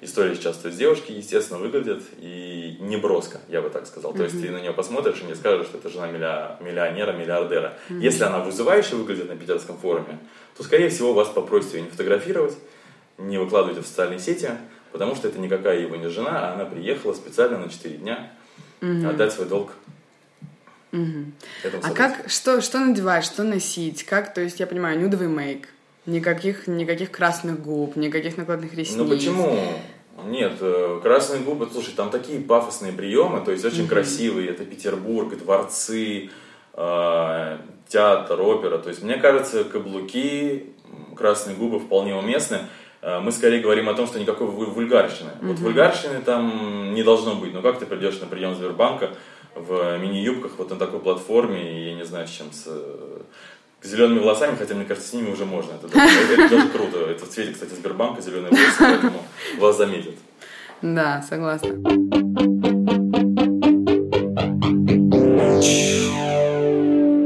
история 0.00 0.34
сейчас. 0.34 0.58
То 0.58 0.68
есть 0.68 0.78
девушки, 0.78 1.12
естественно, 1.12 1.58
выглядят 1.58 2.02
и 2.18 2.76
не 2.80 2.96
броско, 2.96 3.40
я 3.48 3.62
бы 3.62 3.70
так 3.70 3.86
сказал. 3.86 4.12
Mm-hmm. 4.12 4.16
То 4.16 4.22
есть 4.24 4.42
ты 4.42 4.50
на 4.50 4.58
нее 4.58 4.72
посмотришь 4.72 5.20
и 5.22 5.24
не 5.24 5.34
скажешь, 5.34 5.66
что 5.66 5.78
это 5.78 5.88
жена 5.88 6.08
миллионера, 6.08 7.12
миллиардера. 7.12 7.74
Mm-hmm. 7.88 8.00
Если 8.00 8.24
она 8.24 8.40
вызывающе 8.40 8.96
выглядит 8.96 9.28
на 9.28 9.36
питерском 9.36 9.78
форуме, 9.78 10.18
то, 10.56 10.64
скорее 10.64 10.90
всего, 10.90 11.14
вас 11.14 11.28
попросят 11.28 11.74
ее 11.74 11.82
не 11.82 11.90
фотографировать, 11.90 12.56
не 13.16 13.38
выкладывать 13.38 13.78
в 13.78 13.86
социальные 13.86 14.18
сети, 14.18 14.50
потому 14.90 15.14
что 15.14 15.28
это 15.28 15.38
никакая 15.38 15.80
его 15.80 15.96
не 15.96 16.08
жена, 16.08 16.50
а 16.50 16.54
она 16.54 16.64
приехала 16.64 17.14
специально 17.14 17.58
на 17.58 17.68
4 17.70 17.96
дня 17.96 18.32
mm-hmm. 18.80 19.08
отдать 19.08 19.32
свой 19.32 19.46
долг 19.46 19.72
Угу. 20.92 21.32
А 21.82 21.90
как, 21.90 22.28
что, 22.28 22.60
что 22.60 22.78
надевать, 22.78 23.24
что 23.24 23.44
носить? 23.44 24.04
Как, 24.04 24.34
то 24.34 24.42
есть, 24.42 24.60
я 24.60 24.66
понимаю, 24.66 25.00
нюдовый 25.00 25.28
мейк, 25.28 25.68
никаких, 26.06 26.66
никаких 26.66 27.10
красных 27.10 27.62
губ, 27.62 27.96
никаких 27.96 28.36
накладных 28.36 28.74
ресниц. 28.74 28.96
Ну 28.96 29.08
почему? 29.08 29.58
Нет, 30.26 30.58
э, 30.60 31.00
красные 31.02 31.40
губы, 31.40 31.68
слушай, 31.72 31.94
там 31.94 32.10
такие 32.10 32.40
пафосные 32.40 32.92
приемы, 32.92 33.40
то 33.40 33.50
есть 33.50 33.64
очень 33.64 33.84
mm-hmm. 33.84 33.88
красивые. 33.88 34.50
Это 34.50 34.64
Петербург, 34.64 35.36
дворцы, 35.36 36.30
э, 36.74 37.58
театр, 37.88 38.40
опера. 38.40 38.78
То 38.78 38.90
есть 38.90 39.02
мне 39.02 39.16
кажется, 39.16 39.64
каблуки, 39.64 40.66
красные 41.16 41.56
губы 41.56 41.80
вполне 41.80 42.14
уместны. 42.14 42.58
Э, 43.00 43.20
мы 43.20 43.32
скорее 43.32 43.60
говорим 43.60 43.88
о 43.88 43.94
том, 43.94 44.06
что 44.06 44.20
никакой 44.20 44.48
вульгарщины. 44.48 45.30
Mm-hmm. 45.30 45.46
Вот 45.46 45.58
вульгарщины 45.60 46.20
там 46.20 46.94
не 46.94 47.02
должно 47.02 47.34
быть. 47.34 47.54
Но 47.54 47.62
как 47.62 47.78
ты 47.78 47.86
придешь 47.86 48.20
на 48.20 48.26
прием 48.26 48.54
Сбербанка 48.54 49.10
в 49.54 49.98
мини-юбках 49.98 50.52
вот 50.58 50.70
на 50.70 50.76
такой 50.76 51.00
платформе, 51.00 51.80
и 51.80 51.88
я 51.90 51.94
не 51.94 52.04
знаю, 52.04 52.26
с 52.26 52.30
чем, 52.30 52.52
с 52.52 52.68
зелеными 53.82 54.20
волосами, 54.20 54.56
хотя, 54.56 54.74
мне 54.74 54.84
кажется, 54.84 55.08
с 55.08 55.12
ними 55.12 55.30
уже 55.30 55.44
можно. 55.44 55.72
Это 55.72 55.88
даже 55.88 56.68
круто. 56.72 57.10
Это 57.10 57.24
в 57.24 57.28
цвете, 57.28 57.52
кстати, 57.52 57.74
Сбербанка, 57.74 58.20
зеленые 58.22 58.50
волосы, 58.50 58.76
поэтому 58.78 59.22
вас 59.58 59.76
заметят. 59.76 60.14
Да, 60.82 61.24
согласна. 61.28 61.78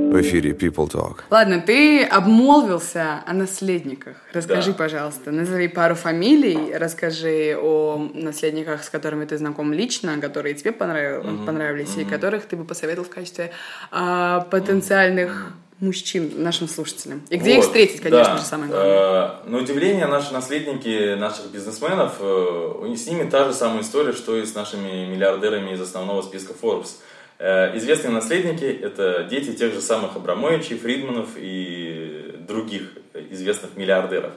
В 0.08 0.20
эфире 0.22 0.52
People 0.52 0.88
Talk. 0.90 1.20
Ладно, 1.30 1.60
ты 1.60 2.02
обмолвился 2.04 3.22
о 3.26 3.32
наследниках. 3.34 4.16
Расскажи, 4.32 4.70
Да. 4.70 4.78
пожалуйста, 4.78 5.30
назови 5.30 5.68
пару 5.68 5.94
фамилий, 5.94 6.72
расскажи 6.74 7.54
о 7.60 8.08
наследниках, 8.14 8.82
с 8.84 8.88
которыми 8.88 9.26
ты 9.26 9.36
знаком 9.36 9.72
лично, 9.74 10.18
которые 10.20 10.54
тебе 10.54 10.72
понравились, 10.72 11.44
понравились 11.44 11.96
и 11.98 12.04
которых 12.04 12.46
ты 12.46 12.56
бы 12.56 12.64
посоветовал 12.64 13.04
в 13.06 13.10
качестве 13.10 13.50
а, 13.90 14.40
потенциальных 14.50 15.52
мужчин 15.80 16.30
нашим 16.42 16.68
слушателям. 16.68 17.22
И 17.28 17.36
где 17.36 17.50
их 17.52 17.56
Вот, 17.58 17.66
встретить, 17.66 18.00
конечно 18.00 18.34
да. 18.34 18.38
же, 18.38 18.44
самое 18.44 18.70
главное. 18.70 19.40
Э, 19.44 19.48
На 19.48 19.58
удивление, 19.58 20.06
наши 20.06 20.32
наследники 20.32 21.14
наших 21.14 21.50
бизнесменов, 21.50 22.14
э, 22.20 22.94
с 22.96 23.06
ними 23.06 23.28
та 23.28 23.44
же 23.46 23.52
самая 23.52 23.82
история, 23.82 24.12
что 24.12 24.36
и 24.36 24.44
с 24.46 24.54
нашими 24.54 25.06
миллиардерами 25.06 25.72
из 25.72 25.80
основного 25.80 26.22
списка 26.22 26.54
Forbes. 26.60 26.96
Э, 27.38 27.76
Известные 27.76 28.12
наследники– 28.12 28.64
это 28.82 29.24
дети 29.24 29.52
тех 29.52 29.74
же 29.74 29.82
самых 29.82 30.16
Абрамовичей, 30.16 30.78
Фридманов 30.78 31.28
и 31.36 32.34
других 32.48 32.92
известных 33.30 33.76
миллиардеров. 33.76 34.32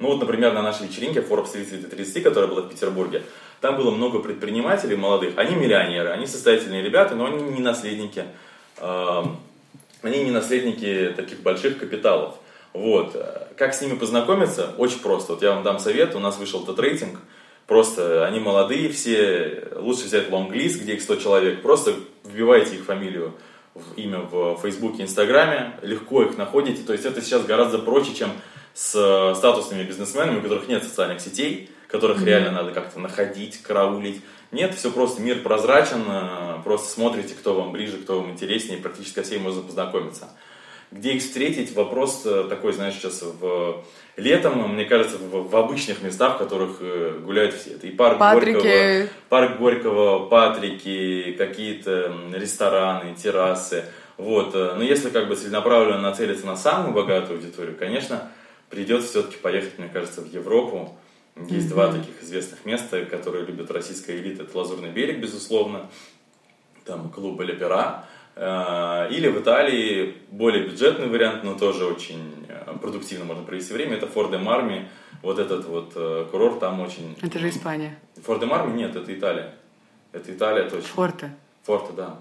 Ну 0.00 0.08
вот, 0.08 0.20
например, 0.20 0.52
на 0.54 0.62
нашей 0.62 0.88
вечеринке 0.88 1.20
Forbes 1.20 1.52
30 1.52 1.88
30, 1.88 2.22
которая 2.22 2.50
была 2.50 2.62
в 2.62 2.68
Петербурге, 2.68 3.22
там 3.60 3.76
было 3.76 3.90
много 3.90 4.18
предпринимателей 4.20 4.96
молодых. 4.96 5.34
Они 5.36 5.54
миллионеры, 5.54 6.08
они 6.08 6.26
состоятельные 6.26 6.82
ребята, 6.82 7.14
но 7.14 7.26
они 7.26 7.42
не 7.42 7.60
наследники 7.60 8.24
эм, 8.78 9.36
они 10.02 10.24
не 10.24 10.30
наследники 10.30 11.12
таких 11.16 11.40
больших 11.40 11.78
капиталов. 11.78 12.36
Вот. 12.72 13.16
Как 13.56 13.74
с 13.74 13.80
ними 13.80 13.96
познакомиться? 13.96 14.74
Очень 14.78 15.00
просто. 15.00 15.32
Вот 15.32 15.42
я 15.42 15.52
вам 15.52 15.62
дам 15.62 15.78
совет. 15.78 16.14
У 16.14 16.18
нас 16.18 16.38
вышел 16.38 16.64
тот 16.64 16.78
рейтинг. 16.78 17.18
Просто 17.66 18.26
они 18.26 18.40
молодые 18.40 18.88
все. 18.90 19.68
Лучше 19.76 20.04
взять 20.04 20.30
лонглист, 20.30 20.80
где 20.80 20.94
их 20.94 21.02
100 21.02 21.16
человек. 21.16 21.62
Просто 21.62 21.94
вбивайте 22.24 22.76
их 22.76 22.84
фамилию 22.84 23.34
в 23.74 23.94
имя 23.96 24.20
в 24.20 24.58
Фейсбуке, 24.62 25.02
Инстаграме. 25.02 25.74
Легко 25.82 26.22
их 26.22 26.36
находите. 26.36 26.82
То 26.82 26.92
есть 26.92 27.04
это 27.04 27.20
сейчас 27.22 27.44
гораздо 27.44 27.78
проще, 27.78 28.14
чем 28.14 28.30
с 28.74 29.34
статусными 29.36 29.82
бизнесменами, 29.82 30.38
у 30.38 30.42
которых 30.42 30.68
нет 30.68 30.82
социальных 30.82 31.20
сетей, 31.20 31.70
которых 31.88 32.20
mm-hmm. 32.20 32.26
реально 32.26 32.52
надо 32.52 32.72
как-то 32.72 33.00
находить, 33.00 33.62
караулить. 33.62 34.22
Нет, 34.52 34.74
все 34.74 34.90
просто, 34.90 35.22
мир 35.22 35.42
прозрачен, 35.42 36.02
э, 36.08 36.62
просто 36.64 36.88
смотрите, 36.88 37.34
кто 37.34 37.54
вам 37.54 37.70
ближе, 37.72 37.98
кто 37.98 38.20
вам 38.20 38.32
интереснее, 38.32 38.78
практически 38.78 39.16
со 39.16 39.22
всеми 39.22 39.42
можно 39.42 39.62
познакомиться. 39.62 40.30
Где 40.90 41.12
их 41.12 41.22
встретить, 41.22 41.72
вопрос 41.76 42.22
э, 42.24 42.46
такой, 42.48 42.72
знаешь, 42.72 42.94
сейчас 42.94 43.22
в 43.22 43.84
летом, 44.16 44.74
мне 44.74 44.84
кажется, 44.84 45.18
в, 45.18 45.48
в 45.48 45.56
обычных 45.56 46.02
местах, 46.02 46.34
в 46.34 46.38
которых 46.38 46.78
э, 46.80 47.20
гуляют 47.24 47.54
все. 47.54 47.74
Это 47.74 47.86
и 47.86 47.92
парк 47.92 48.18
Патрики. 48.18 48.54
Горького, 48.54 49.08
парк 49.28 49.58
Горького, 49.58 50.26
Патрики, 50.26 51.32
какие-то 51.38 52.12
рестораны, 52.34 53.14
террасы. 53.14 53.84
Вот. 54.16 54.52
Но 54.52 54.82
если 54.82 55.10
как 55.10 55.28
бы 55.28 55.36
целенаправленно 55.36 56.00
нацелиться 56.00 56.44
на 56.44 56.56
самую 56.56 56.92
богатую 56.92 57.38
аудиторию, 57.38 57.76
конечно, 57.78 58.30
придется 58.68 59.08
все-таки 59.08 59.36
поехать, 59.36 59.78
мне 59.78 59.88
кажется, 59.88 60.22
в 60.22 60.26
Европу. 60.26 60.98
Есть 61.36 61.66
mm-hmm. 61.66 61.68
два 61.68 61.92
таких 61.92 62.22
известных 62.22 62.64
места, 62.64 63.04
которые 63.04 63.46
любят 63.46 63.70
российская 63.70 64.16
элита. 64.16 64.42
Это 64.42 64.56
Лазурный 64.56 64.90
берег, 64.90 65.20
безусловно. 65.20 65.88
Там 66.84 67.10
клуб 67.10 67.40
Лепера. 67.40 68.04
Э, 68.36 69.08
или 69.10 69.28
в 69.28 69.40
Италии 69.40 70.16
более 70.30 70.66
бюджетный 70.66 71.08
вариант, 71.08 71.44
но 71.44 71.54
тоже 71.54 71.84
очень 71.84 72.46
э, 72.48 72.74
продуктивно 72.80 73.24
можно 73.24 73.44
провести 73.44 73.72
время. 73.72 73.96
Это 73.96 74.06
Форде 74.06 74.38
Марми. 74.38 74.88
Вот 75.22 75.38
этот 75.38 75.66
вот 75.66 75.92
э, 75.94 76.26
курорт 76.30 76.60
там 76.60 76.80
очень... 76.80 77.16
Это 77.20 77.38
же 77.38 77.48
Испания. 77.48 77.98
Форде 78.24 78.46
Марми? 78.46 78.76
Нет, 78.76 78.96
это 78.96 79.12
Италия. 79.12 79.54
Это 80.12 80.32
Италия 80.32 80.68
точно. 80.68 80.88
Форте. 80.88 81.34
Форте, 81.64 81.92
да. 81.96 82.18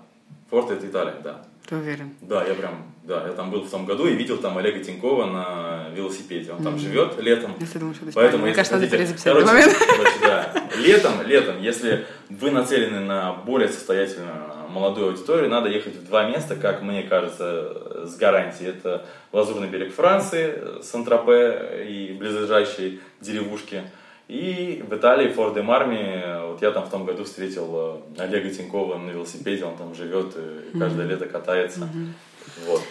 Форте 0.50 0.74
это 0.74 0.88
Италия, 0.88 1.16
да. 1.24 1.46
Ты 1.70 1.76
уверен? 1.76 2.16
Да, 2.22 2.44
я 2.44 2.56
прям, 2.56 2.92
да, 3.04 3.28
я 3.28 3.34
там 3.34 3.52
был 3.52 3.62
в 3.62 3.70
том 3.70 3.86
году 3.86 4.08
и 4.08 4.16
видел 4.16 4.40
там 4.40 4.58
Олега 4.58 4.84
Тинькова 4.84 5.28
на 5.28 5.90
велосипеде. 5.94 6.52
Он 6.52 6.58
mm-hmm. 6.58 6.64
там 6.64 6.80
живет 6.80 7.22
летом. 7.22 7.54
Я 7.60 7.80
думаю, 7.80 7.94
что 7.94 8.06
это 8.06 8.16
Поэтому, 8.16 8.46
Мне 8.46 8.56
кажется, 8.56 8.80
хотите, 8.80 8.98
надо 8.98 9.24
короче, 9.24 9.46
момент. 9.46 9.78
Короче, 9.78 10.20
да. 10.20 10.54
Летом, 10.78 11.22
летом, 11.28 11.62
если 11.62 12.08
вы 12.30 12.50
нацелены 12.50 13.02
на 13.02 13.34
более 13.34 13.70
состоятельную 13.70 14.34
молодую 14.70 15.10
аудиторию, 15.10 15.48
надо 15.48 15.70
ехать 15.70 15.96
в 15.96 16.08
два 16.08 16.28
места, 16.28 16.56
как 16.56 16.82
мне 16.82 17.04
кажется, 17.04 18.08
с 18.08 18.16
гарантией. 18.18 18.70
Это 18.70 19.06
Лазурный 19.32 19.68
берег 19.68 19.94
Франции, 19.94 20.82
Сан-Тропе 20.82 21.86
и 21.88 22.14
близлежащие 22.14 22.98
деревушки– 23.22 23.84
и 24.30 24.86
в 24.88 24.96
Италии, 24.96 25.34
Фор 25.34 25.56
де 25.56 25.64
Марми, 25.64 26.48
вот 26.48 26.62
я 26.62 26.70
там 26.70 26.86
в 26.86 26.90
том 26.90 27.04
году 27.04 27.24
встретил 27.24 28.04
э, 28.18 28.22
Олега 28.22 28.50
Тинькова 28.52 29.00
на 29.00 29.10
велосипеде, 29.10 29.66
он 29.66 29.76
там 29.76 29.96
живет 29.96 30.36
и 30.38 30.78
каждое 30.78 31.08
mm-hmm. 31.08 31.10
лето 31.10 31.26
катается. 31.26 31.80
Mm-hmm. 31.80 32.68
Вот. 32.68 32.82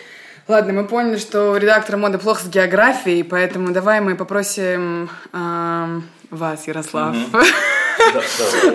Ладно, 0.49 0.73
мы 0.73 0.88
поняли, 0.88 1.16
что 1.16 1.52
у 1.52 1.57
редактора 1.57 1.97
моды 1.97 2.18
плохо 2.18 2.42
с 2.42 2.49
географией, 2.49 3.23
поэтому 3.23 3.73
давай 3.73 4.00
мы 4.00 4.16
попросим 4.16 5.09
э, 5.33 6.00
вас, 6.30 6.66
Ярослав. 6.66 7.14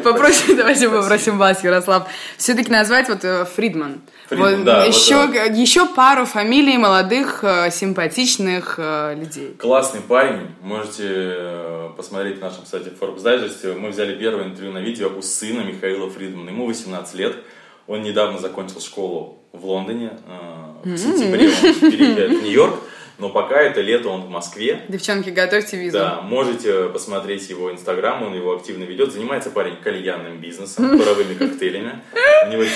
Попросим, 0.03 0.55
давайте 0.57 0.89
попросим 0.89 1.37
вас, 1.37 1.63
Ярослав, 1.63 2.07
все-таки 2.37 2.71
назвать 2.71 3.09
вот 3.09 3.23
э, 3.23 3.45
Фридман. 3.45 4.01
Еще, 4.29 5.85
пару 5.87 6.25
фамилий 6.25 6.77
молодых, 6.77 7.43
э, 7.43 7.69
симпатичных 7.71 8.75
э, 8.77 9.15
людей. 9.15 9.55
Классный 9.57 10.01
парень. 10.01 10.47
Можете 10.61 11.91
посмотреть 11.97 12.39
в 12.39 12.41
нашем 12.41 12.65
сайте 12.65 12.91
Forbes 12.99 13.23
Digest. 13.23 13.77
Мы 13.77 13.89
взяли 13.89 14.15
первое 14.15 14.45
интервью 14.45 14.73
на 14.73 14.79
видео 14.79 15.09
у 15.15 15.21
сына 15.21 15.61
Михаила 15.61 16.09
Фридмана. 16.09 16.49
Ему 16.49 16.65
18 16.67 17.15
лет. 17.15 17.35
Он 17.87 18.01
недавно 18.01 18.39
закончил 18.39 18.79
школу 18.79 19.39
в 19.51 19.65
Лондоне. 19.65 20.11
В 20.83 20.97
сентябре 20.97 21.47
он 21.49 21.91
переезжает 21.91 22.31
в 22.31 22.43
Нью-Йорк. 22.43 22.79
Но 23.19 23.29
пока 23.29 23.61
это 23.61 23.81
лето, 23.81 24.09
он 24.09 24.21
в 24.21 24.29
Москве. 24.29 24.81
Девчонки, 24.87 25.29
готовьте 25.29 25.77
визу. 25.77 25.97
Да, 25.97 26.21
можете 26.21 26.89
посмотреть 26.89 27.49
его 27.49 27.71
инстаграм, 27.71 28.23
он 28.23 28.33
его 28.33 28.55
активно 28.55 28.83
ведет. 28.83 29.13
Занимается 29.13 29.51
парень 29.51 29.75
кальянным 29.77 30.39
бизнесом, 30.39 30.97
паровыми 30.97 31.35
коктейлями. 31.35 32.01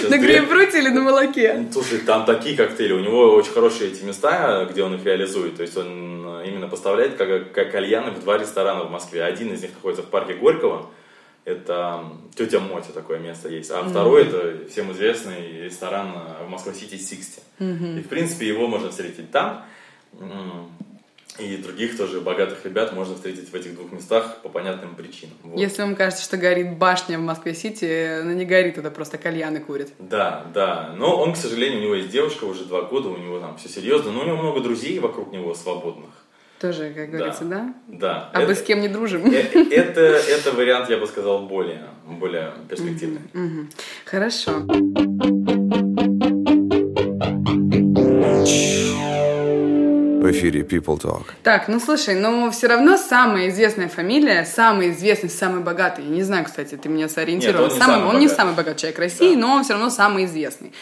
На 0.10 0.18
грейпфруте 0.18 0.80
или 0.80 0.90
на 0.90 1.02
молоке? 1.02 1.68
Слушай, 1.72 2.00
там 2.00 2.26
такие 2.26 2.56
коктейли, 2.56 2.94
у 2.94 3.00
него 3.00 3.34
очень 3.34 3.52
хорошие 3.52 3.92
эти 3.92 4.04
места, 4.04 4.68
где 4.70 4.84
он 4.84 4.96
их 4.96 5.04
реализует. 5.04 5.58
То 5.58 5.64
есть 5.64 5.76
он 5.76 6.44
именно 6.44 6.68
поставляет 6.68 7.16
как, 7.16 7.52
как 7.52 7.72
кальяны 7.72 8.12
в 8.12 8.22
два 8.22 8.38
ресторана 8.38 8.84
в 8.84 8.92
Москве. 8.92 9.24
Один 9.24 9.54
из 9.54 9.62
них 9.62 9.72
находится 9.74 10.04
в 10.04 10.08
парке 10.08 10.36
Горького, 10.36 10.90
это 11.48 12.04
тетя 12.36 12.60
Мотя 12.60 12.92
такое 12.94 13.20
место 13.20 13.48
есть. 13.48 13.72
А 13.72 13.76
mm-hmm. 13.76 13.90
второй 13.90 14.24
это 14.24 14.70
всем 14.70 14.92
известный 14.92 15.64
ресторан 15.64 16.12
в 16.46 16.50
Москва-Сити 16.50 16.96
60. 16.96 17.44
Mm-hmm. 17.60 18.00
И 18.00 18.04
в 18.04 18.10
принципе 18.10 18.48
его 18.48 18.68
можно 18.68 18.90
встретить 18.90 19.32
там. 19.32 19.66
И 21.40 21.58
других 21.58 21.96
тоже 21.98 22.20
богатых 22.20 22.66
ребят 22.66 22.94
можно 22.94 23.14
встретить 23.14 23.50
в 23.50 23.54
этих 23.54 23.76
двух 23.76 23.92
местах 23.92 24.38
по 24.42 24.50
понятным 24.50 24.96
причинам. 24.96 25.36
Вот. 25.44 25.60
Если 25.60 25.84
вам 25.84 25.96
кажется, 25.96 26.24
что 26.24 26.36
горит 26.38 26.78
башня 26.78 27.20
в 27.20 27.22
Москве-Сити, 27.22 28.22
она 28.22 28.34
не 28.34 28.44
горит, 28.44 28.80
это 28.80 28.90
просто 28.90 29.20
кальяны 29.20 29.60
курит. 29.60 29.90
Да, 30.00 30.48
да. 30.54 30.96
Но 30.98 31.16
он, 31.16 31.34
к 31.34 31.38
сожалению, 31.38 31.80
у 31.80 31.84
него 31.84 31.96
есть 31.96 32.10
девушка 32.10 32.46
уже 32.46 32.66
два 32.66 32.82
года, 32.84 33.10
у 33.10 33.18
него 33.18 33.40
там 33.40 33.58
все 33.58 33.70
серьезно, 33.70 34.12
но 34.12 34.22
у 34.22 34.26
него 34.26 34.38
много 34.38 34.62
друзей 34.62 34.98
вокруг 35.00 35.32
него 35.32 35.54
свободных. 35.54 36.10
Тоже, 36.60 36.92
как 36.96 37.12
говорится, 37.12 37.46
да? 37.46 37.74
Да. 37.88 38.32
А 38.34 38.40
это, 38.40 38.50
мы 38.50 38.56
с 38.56 38.64
кем 38.64 38.82
не 38.82 38.88
дружим? 38.88 39.32
Это, 39.32 39.60
это, 39.60 40.02
это 40.02 40.52
вариант, 40.54 40.90
я 40.90 40.98
бы 40.98 41.06
сказал, 41.06 41.46
более, 41.46 41.84
более 42.04 42.52
перспективный. 42.68 43.22
Угу, 43.36 43.44
угу. 43.44 43.68
Хорошо. 44.06 44.66
В 50.28 50.32
эфире 50.32 50.60
People 50.60 51.00
Talk. 51.00 51.24
Так, 51.42 51.70
ну 51.70 51.80
слушай, 51.80 52.14
но 52.14 52.52
все 52.52 52.68
равно 52.68 52.98
самая 52.98 53.48
известная 53.48 53.88
фамилия, 53.88 54.44
самый 54.44 54.92
известный, 54.92 55.30
самый 55.30 55.64
богатый. 55.64 56.04
Я 56.04 56.12
не 56.12 56.24
знаю, 56.24 56.44
кстати, 56.44 56.76
ты 56.76 56.90
меня 56.90 57.08
сориентировал. 57.08 57.68
Нет, 57.68 57.72
он, 57.72 57.78
не, 57.78 57.82
самый, 57.82 57.96
самый 57.96 58.10
он 58.10 58.20
не 58.20 58.28
самый 58.28 58.54
богатый 58.54 58.82
человек 58.82 59.00
России, 59.00 59.36
да. 59.36 59.40
но 59.40 59.54
он 59.54 59.64
все 59.64 59.74
равно 59.74 59.90
самый 59.90 60.26
известный. 60.26 60.74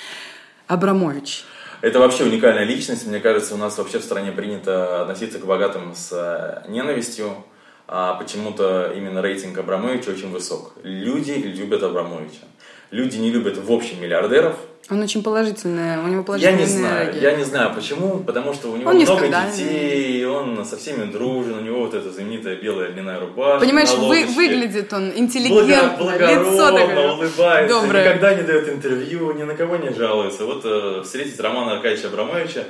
Абрамович. 0.66 1.44
Это 1.82 2.00
вообще 2.00 2.24
уникальная 2.24 2.64
личность. 2.64 3.06
Мне 3.06 3.20
кажется, 3.20 3.54
у 3.54 3.58
нас 3.58 3.78
вообще 3.78 4.00
в 4.00 4.04
стране 4.04 4.32
принято 4.32 5.04
относиться 5.04 5.38
к 5.38 5.46
богатым 5.46 5.94
с 5.94 6.10
э, 6.12 6.68
ненавистью. 6.68 7.46
А 7.88 8.16
почему-то 8.16 8.94
именно 8.98 9.22
рейтинг 9.22 9.60
Абрамовича 9.60 10.10
очень 10.10 10.32
высок. 10.32 10.74
Люди 10.82 11.34
любят 11.34 11.84
Абрамовича. 11.84 12.46
Люди 12.90 13.18
не 13.18 13.30
любят 13.30 13.60
в 13.60 13.72
общем 13.72 14.02
миллиардеров, 14.02 14.56
он 14.90 15.02
очень 15.02 15.24
положительный, 15.24 15.98
у 15.98 16.08
него 16.08 16.24
положительная 16.24 16.60
Я 16.60 16.66
не 16.66 16.72
знаю, 16.72 17.04
энергия. 17.06 17.22
я 17.22 17.36
не 17.36 17.44
знаю 17.44 17.74
почему, 17.74 18.20
потому 18.20 18.54
что 18.54 18.72
у 18.72 18.78
него 18.78 18.90
он 18.92 18.98
много 18.98 19.28
детей, 19.28 20.26
он 20.26 20.64
со 20.66 20.78
всеми 20.78 21.06
дружен, 21.12 21.58
у 21.58 21.62
него 21.62 21.80
вот 21.80 21.94
эта 21.94 22.12
знаменитая 22.12 22.56
белая 22.58 22.90
льняная 22.90 23.20
рубашка 23.20 23.66
Понимаешь, 23.66 23.90
вы, 23.98 24.26
выглядит 24.26 24.94
он 24.94 25.12
интеллигентно, 25.16 25.96
Благо, 25.98 26.26
лицо 26.28 26.72
такое 26.72 27.12
улыбается, 27.14 27.82
доброе. 27.82 28.06
никогда 28.06 28.34
не 28.36 28.44
дает 28.44 28.70
интервью, 28.70 29.34
ни 29.34 29.44
на 29.44 29.56
кого 29.56 29.78
не 29.78 29.90
жалуется. 29.92 30.46
Вот 30.46 30.62
э, 30.66 31.02
встретить 31.04 31.40
Романа 31.40 31.74
Аркадьевича 31.78 32.08
Абрамовича, 32.10 32.66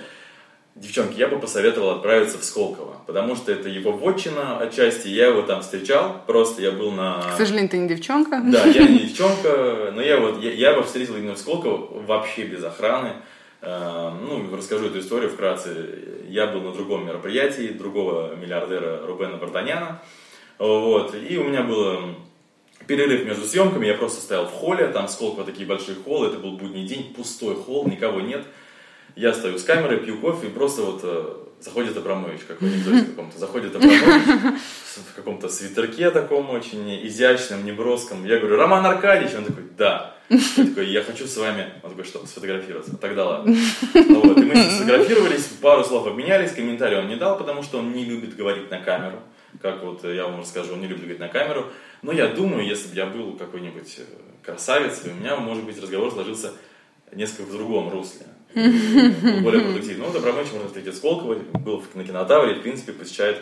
Девчонки, 0.76 1.18
я 1.18 1.30
бы 1.30 1.40
посоветовал 1.40 1.92
отправиться 1.92 2.38
в 2.38 2.44
Сколково, 2.44 3.02
потому 3.08 3.38
что 3.38 3.50
это 3.54 3.70
его 3.70 3.94
вотчина 3.94 4.58
отчасти, 4.58 5.08
я 5.08 5.28
его 5.28 5.42
там 5.42 5.62
встречал, 5.62 6.22
просто 6.28 6.62
я 6.62 6.72
был 6.72 6.92
на... 6.92 7.22
К 7.22 7.38
сожалению, 7.38 7.70
ты 7.70 7.78
не 7.78 7.88
девчонка. 7.88 8.42
Да, 8.44 8.66
я 8.66 8.86
не 8.86 9.00
девчонка, 9.08 9.94
но 9.94 10.02
я 10.02 10.20
вот, 10.20 10.44
я, 10.44 10.52
я 10.52 10.72
его 10.72 10.84
встретил 10.84 11.16
именно 11.16 11.36
в 11.36 11.38
Сколково, 11.38 12.02
вообще 12.02 12.44
без 12.44 12.62
охраны. 12.62 13.14
Э, 13.62 14.12
ну, 14.22 14.54
расскажу 14.54 14.88
эту 14.88 15.00
историю 15.00 15.30
вкратце. 15.30 15.98
Я 16.28 16.48
был 16.48 16.60
на 16.60 16.74
другом 16.74 17.06
мероприятии 17.06 17.70
другого 17.70 18.36
миллиардера 18.36 19.00
Рубена 19.08 19.38
Бартаняна, 19.38 20.02
вот, 20.60 21.16
и 21.16 21.38
у 21.38 21.46
меня 21.46 21.64
было 21.64 22.02
перерыв 22.86 23.26
между 23.26 23.46
съемками, 23.46 23.88
я 23.88 23.94
просто 23.94 24.20
стоял 24.20 24.46
в 24.46 24.52
холле, 24.52 24.90
там 24.90 25.08
Сколково 25.08 25.46
такие 25.46 25.66
большие 25.66 25.96
холлы, 25.96 26.28
это 26.28 26.38
был 26.38 26.58
будний 26.58 26.86
день, 26.86 27.14
пустой 27.14 27.56
холл, 27.56 27.88
никого 27.88 28.20
нет, 28.20 28.46
я 29.16 29.34
стою 29.34 29.58
с 29.58 29.64
камерой, 29.64 29.98
пью 30.00 30.18
кофе, 30.20 30.48
и 30.48 30.50
просто 30.50 30.82
вот 30.82 31.02
э, 31.04 31.36
заходит 31.62 31.96
Абрамович, 31.98 32.42
как 32.48 32.62
в 32.62 32.66
анекдоте 32.66 33.06
каком-то, 33.06 33.40
заходит 33.40 33.76
Абрамович 33.76 34.60
в 34.96 35.16
каком-то 35.16 35.50
свитерке 35.50 36.12
таком 36.12 36.50
очень 36.50 37.06
изящном, 37.08 37.66
неброском. 37.66 38.26
Я 38.26 38.40
говорю, 38.40 38.58
Роман 38.58 38.86
Аркадьевич, 38.86 39.36
он 39.36 39.46
такой, 39.46 39.64
да. 39.78 40.16
Я 40.30 40.66
такой, 40.66 40.90
я 40.90 41.04
хочу 41.04 41.28
с 41.28 41.38
вами, 41.38 41.72
он 41.84 41.92
такой, 41.92 42.04
что, 42.04 42.26
сфотографироваться? 42.26 42.98
Тогда 42.98 43.26
ладно. 43.26 43.56
Ну, 43.94 44.22
вот, 44.22 44.38
и 44.38 44.44
мы 44.44 44.56
сфотографировались, 44.56 45.44
пару 45.62 45.84
слов 45.84 46.08
обменялись, 46.08 46.52
комментарий 46.52 46.98
он 46.98 47.08
не 47.08 47.16
дал, 47.16 47.38
потому 47.38 47.64
что 47.64 47.80
он 47.80 47.94
не 47.94 48.06
любит 48.06 48.36
говорить 48.36 48.70
на 48.70 48.80
камеру. 48.82 49.20
Как 49.62 49.84
вот 49.84 50.04
я 50.04 50.26
вам 50.26 50.42
расскажу, 50.42 50.74
он 50.74 50.82
не 50.82 50.88
любит 50.88 51.04
говорить 51.04 51.20
на 51.20 51.30
камеру. 51.30 51.68
Но 52.02 52.12
я 52.12 52.28
думаю, 52.28 52.68
если 52.68 52.90
бы 52.90 52.96
я 52.96 53.06
был 53.06 53.38
какой-нибудь 53.38 54.00
э, 54.00 54.04
красавицей, 54.44 55.12
у 55.12 55.16
меня, 55.16 55.38
может 55.38 55.64
быть, 55.64 55.82
разговор 55.82 56.12
сложился 56.12 56.52
несколько 57.14 57.44
в 57.44 57.52
другом 57.52 57.90
русле 57.90 58.26
более 58.56 59.64
продуктивно. 59.64 60.06
Ну, 60.08 60.14
Добромыч 60.14 60.48
можно 60.54 60.68
встретить 60.68 60.96
Сколково, 60.96 61.36
был 61.36 61.84
на 61.94 62.04
кинотавре, 62.04 62.56
в 62.56 62.62
принципе, 62.62 62.94
посещает 62.94 63.38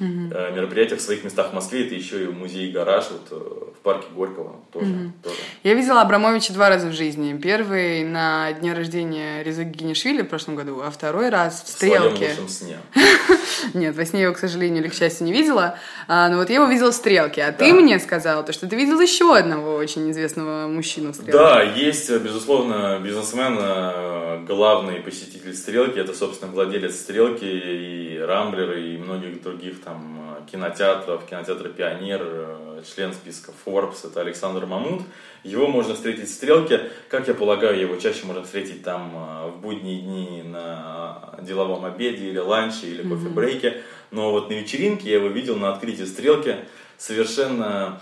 Uh-huh. 0.00 0.54
мероприятия 0.54 0.96
в 0.96 1.00
своих 1.00 1.24
местах 1.24 1.50
в 1.50 1.54
Москве. 1.54 1.84
Это 1.84 1.94
еще 1.94 2.24
и 2.24 2.26
музей 2.28 2.70
«Гараж» 2.70 3.06
вот, 3.10 3.26
э, 3.30 3.70
в 3.74 3.78
парке 3.82 4.06
Горького 4.14 4.56
тоже, 4.72 4.86
uh-huh. 4.86 5.10
тоже. 5.24 5.36
Я 5.64 5.74
видела 5.74 6.02
Абрамовича 6.02 6.52
два 6.52 6.68
раза 6.68 6.86
в 6.86 6.92
жизни. 6.92 7.36
Первый 7.36 8.04
на 8.04 8.52
дне 8.52 8.74
рождения 8.74 9.42
Резы 9.42 9.64
Генишвили 9.64 10.22
в 10.22 10.28
прошлом 10.28 10.54
году, 10.54 10.80
а 10.84 10.90
второй 10.90 11.30
раз 11.30 11.62
в 11.64 11.68
«Стрелке». 11.68 12.34
В 12.46 12.48
сне. 12.48 12.78
Нет, 13.74 13.96
во 13.96 14.04
сне 14.04 14.22
его, 14.22 14.34
к 14.34 14.38
сожалению 14.38 14.82
или 14.82 14.88
к 14.88 14.94
счастью, 14.94 15.26
не 15.26 15.32
видела. 15.32 15.78
А, 16.06 16.28
но 16.28 16.36
вот 16.36 16.48
я 16.48 16.56
его 16.56 16.66
видела 16.66 16.92
в 16.92 16.94
«Стрелке». 16.94 17.44
А 17.44 17.52
ты 17.52 17.72
мне 17.72 17.98
сказал, 17.98 18.44
то, 18.44 18.52
что 18.52 18.68
ты 18.68 18.76
видел 18.76 19.00
еще 19.00 19.36
одного 19.36 19.74
очень 19.74 20.10
известного 20.10 20.68
мужчину 20.68 21.12
в 21.12 21.16
«Стрелке». 21.16 21.32
Да, 21.32 21.62
есть, 21.62 22.10
безусловно, 22.10 23.00
бизнесмен, 23.02 23.58
э, 23.60 24.44
главный 24.46 25.00
посетитель 25.00 25.54
«Стрелки». 25.54 25.98
Это, 25.98 26.14
собственно, 26.14 26.52
владелец 26.52 26.94
«Стрелки» 26.94 27.44
и 27.44 28.18
«Рамблера» 28.18 28.78
и 28.78 28.96
многих 28.96 29.42
других 29.42 29.80
там 29.88 30.36
э, 30.38 30.50
кинотеатров, 30.50 31.24
кинотеатра 31.24 31.68
«Пионер», 31.68 32.20
э, 32.22 32.82
член 32.94 33.12
списка 33.12 33.52
Forbes, 33.64 34.06
это 34.06 34.20
Александр 34.20 34.66
Мамут. 34.66 35.02
Его 35.44 35.66
можно 35.66 35.94
встретить 35.94 36.28
в 36.28 36.32
«Стрелке». 36.32 36.90
Как 37.08 37.28
я 37.28 37.34
полагаю, 37.34 37.80
его 37.80 37.96
чаще 37.96 38.26
можно 38.26 38.44
встретить 38.44 38.82
там 38.82 39.12
э, 39.14 39.50
в 39.50 39.60
будние 39.60 40.00
дни 40.00 40.42
на 40.44 41.34
деловом 41.40 41.84
обеде 41.84 42.28
или 42.28 42.38
ланче 42.38 42.88
или 42.88 43.02
кофе-брейке. 43.02 43.82
но 44.10 44.30
вот 44.30 44.50
на 44.50 44.54
вечеринке 44.54 45.10
я 45.10 45.16
его 45.16 45.28
видел 45.28 45.56
на 45.56 45.72
открытии 45.72 46.04
стрелки 46.04 46.56
совершенно 46.96 48.00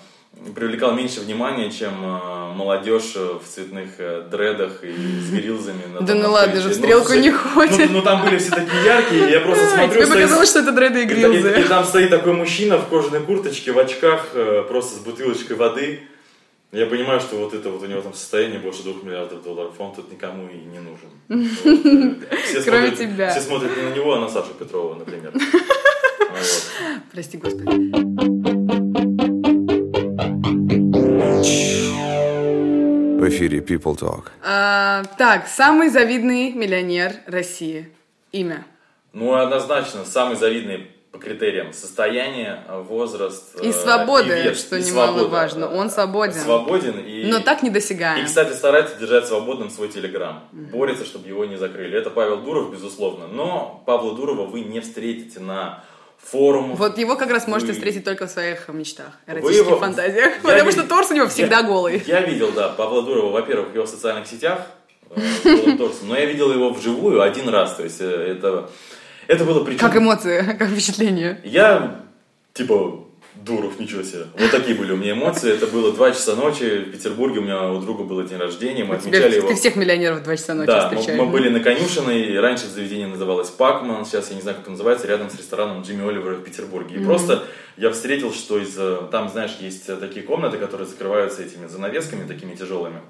привлекал 0.55 0.93
меньше 0.93 1.21
внимания, 1.21 1.71
чем 1.71 1.93
э, 2.05 2.53
молодежь 2.55 3.15
в 3.15 3.43
цветных 3.47 3.91
э, 3.99 4.27
дредах 4.31 4.83
и 4.85 4.93
с 4.93 5.31
грилзами. 5.31 5.83
Да 6.01 6.15
ну 6.15 6.31
ладно 6.31 6.61
же, 6.61 6.69
в 6.71 6.75
стрелку 6.75 7.15
не 7.15 7.31
ходит. 7.31 7.91
Ну, 7.91 8.03
там 8.03 8.25
были 8.25 8.39
все 8.39 8.51
такие 8.51 8.85
яркие, 8.85 9.31
я 9.31 9.41
просто 9.41 9.67
смотрю... 9.69 10.05
Тебе 10.05 10.07
показалось, 10.07 10.51
что 10.51 10.61
это 10.61 10.73
дреды 10.73 11.03
и 11.03 11.07
грилзы. 11.07 11.61
И 11.61 11.65
там 11.65 11.85
стоит 11.85 12.11
такой 12.11 12.33
мужчина 12.33 12.79
в 12.79 12.89
кожаной 12.89 13.21
курточке, 13.21 13.73
в 13.73 13.79
очках, 13.79 14.29
э, 14.35 14.65
просто 14.69 14.97
с 14.97 14.99
бутылочкой 15.01 15.57
воды. 15.57 16.01
Я 16.73 16.87
понимаю, 16.87 17.21
что 17.21 17.37
вот 17.37 17.55
это 17.55 17.71
вот 17.71 17.83
у 17.83 17.87
него 17.87 18.03
там 18.03 18.13
состояние 18.13 18.59
больше 18.59 18.83
двух 18.83 19.03
миллиардов 19.03 19.43
долларов, 19.43 19.73
он 19.79 19.95
тут 19.95 20.11
никому 20.11 20.49
и 20.49 20.57
не 20.57 20.81
нужен. 20.81 21.09
Кроме 22.65 22.91
тебя. 22.91 23.31
Все 23.31 23.41
смотрят 23.41 23.77
не 23.77 23.83
на 23.83 23.95
него, 23.95 24.15
а 24.15 24.21
на 24.21 24.29
Сашу 24.29 24.53
Петрова, 24.59 24.95
например. 24.95 25.33
Прости, 27.13 27.39
господи. 27.39 28.36
Эфире 33.37 33.59
People 33.59 33.99
Talk. 33.99 34.25
А, 34.43 35.05
так, 35.19 35.47
самый 35.47 35.89
завидный 35.89 36.53
миллионер 36.53 37.13
России. 37.27 37.91
Имя. 38.33 38.65
Ну, 39.13 39.35
однозначно, 39.35 40.05
самый 40.05 40.37
завидный 40.37 40.91
по 41.11 41.19
критериям 41.19 41.73
состояние, 41.73 42.63
возраст 42.69 43.59
и 43.63 43.73
свободы, 43.73 44.39
и 44.39 44.43
вес, 44.43 44.61
что 44.61 44.77
и 44.77 44.83
немаловажно. 44.83 45.69
Он 45.69 45.89
свободен. 45.89 46.35
Свободен 46.35 46.99
и. 46.99 47.25
Но 47.31 47.41
так 47.41 47.63
недосягаем. 47.63 48.23
И, 48.23 48.27
кстати, 48.27 48.53
старается 48.53 48.97
держать 48.97 49.27
свободным 49.27 49.71
свой 49.71 49.89
телеграм. 49.89 50.45
Mm-hmm. 50.53 50.71
Борется, 50.71 51.05
чтобы 51.07 51.29
его 51.29 51.45
не 51.47 51.57
закрыли. 51.57 51.99
Это 51.99 52.11
Павел 52.11 52.43
Дуров, 52.43 52.71
безусловно. 52.71 53.27
Но 53.29 53.83
Павла 53.87 54.15
Дурова 54.15 54.45
вы 54.47 54.61
не 54.61 54.81
встретите 54.81 55.41
на 55.41 55.85
форумов. 56.31 56.79
Вот 56.79 56.99
его 56.99 57.17
как 57.17 57.31
раз 57.31 57.45
вы... 57.45 57.51
можете 57.51 57.73
встретить 57.73 58.05
только 58.05 58.27
в 58.27 58.31
своих 58.31 58.69
мечтах, 58.69 59.13
эротических 59.27 59.67
его... 59.67 59.79
фантазиях, 59.79 60.35
я 60.35 60.41
потому 60.43 60.71
вид... 60.71 60.73
что 60.73 60.89
торс 60.89 61.11
у 61.11 61.15
него 61.15 61.29
всегда 61.29 61.59
я... 61.59 61.63
голый. 61.63 62.03
Я 62.07 62.21
видел, 62.21 62.53
да, 62.53 62.69
Павла 62.71 63.03
Дурова, 63.03 63.31
во-первых, 63.31 63.71
в 63.71 63.75
его 63.75 63.87
социальных 63.87 64.27
сетях, 64.27 64.67
э, 65.11 65.77
торсом, 65.79 66.09
но 66.09 66.17
я 66.17 66.27
видел 66.27 66.53
его 66.53 66.71
вживую 66.71 67.23
один 67.23 67.49
раз, 67.49 67.77
то 67.77 67.85
есть 67.85 68.01
э, 68.01 68.05
это, 68.05 68.69
это 69.29 69.45
было 69.45 69.65
причем... 69.65 69.81
Как 69.81 69.97
эмоции, 69.97 70.57
как 70.59 70.69
впечатление? 70.69 71.41
Я, 71.45 72.01
типа, 72.53 73.06
Дуров, 73.45 73.79
ничего 73.79 74.03
себе. 74.03 74.27
Вот 74.39 74.51
такие 74.51 74.77
были 74.77 74.93
у 74.93 74.97
меня 74.97 75.13
эмоции. 75.13 75.53
Это 75.53 75.67
было 75.67 75.93
2 75.93 76.13
часа 76.13 76.35
ночи 76.35 76.79
в 76.79 76.93
Петербурге. 76.93 77.41
У 77.41 77.43
меня 77.43 77.71
у 77.71 77.81
друга 77.81 78.05
было 78.05 78.25
день 78.25 78.39
рождения. 78.39 78.85
Мы 78.85 78.97
отмечали 78.97 79.29
Тебе, 79.29 79.37
его. 79.37 79.49
Ты 79.49 79.55
всех 79.55 79.77
миллионеров 79.77 80.21
в 80.21 80.23
2 80.25 80.37
часа 80.37 80.55
ночи 80.55 80.67
да, 80.67 80.89
встречаешь. 80.89 81.19
Мы, 81.19 81.27
мы 81.27 81.33
были 81.33 81.49
на 81.49 81.61
Конюшиной. 81.61 82.39
Раньше 82.41 82.67
заведение 82.67 83.07
называлось 83.07 83.51
Пакман. 83.51 84.05
Сейчас 84.05 84.31
я 84.31 84.37
не 84.37 84.43
знаю, 84.43 84.57
как 84.57 84.65
это 84.65 84.71
называется. 84.73 85.07
Рядом 85.07 85.31
с 85.31 85.37
рестораном 85.37 85.83
Джимми 85.83 86.09
Оливера 86.09 86.37
в 86.37 86.43
Петербурге. 86.43 86.97
И 86.97 86.99
mm-hmm. 86.99 87.07
просто 87.07 87.45
я 87.77 87.91
встретил, 87.91 88.33
что 88.33 88.59
из... 88.59 88.77
Там, 89.11 89.29
знаешь, 89.29 89.57
есть 89.61 89.87
такие 89.87 90.25
комнаты, 90.25 90.59
которые 90.59 90.87
закрываются 90.87 91.43
этими 91.43 91.67
занавесками 91.67 92.27
такими 92.27 92.55
тяжелыми. 92.55 93.01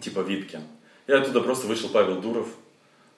Типа 0.00 0.20
випки. 0.20 0.60
Я 1.08 1.18
оттуда 1.18 1.40
просто 1.40 1.66
вышел 1.66 1.88
Павел 1.88 2.20
Дуров 2.20 2.46
э, 2.46 2.61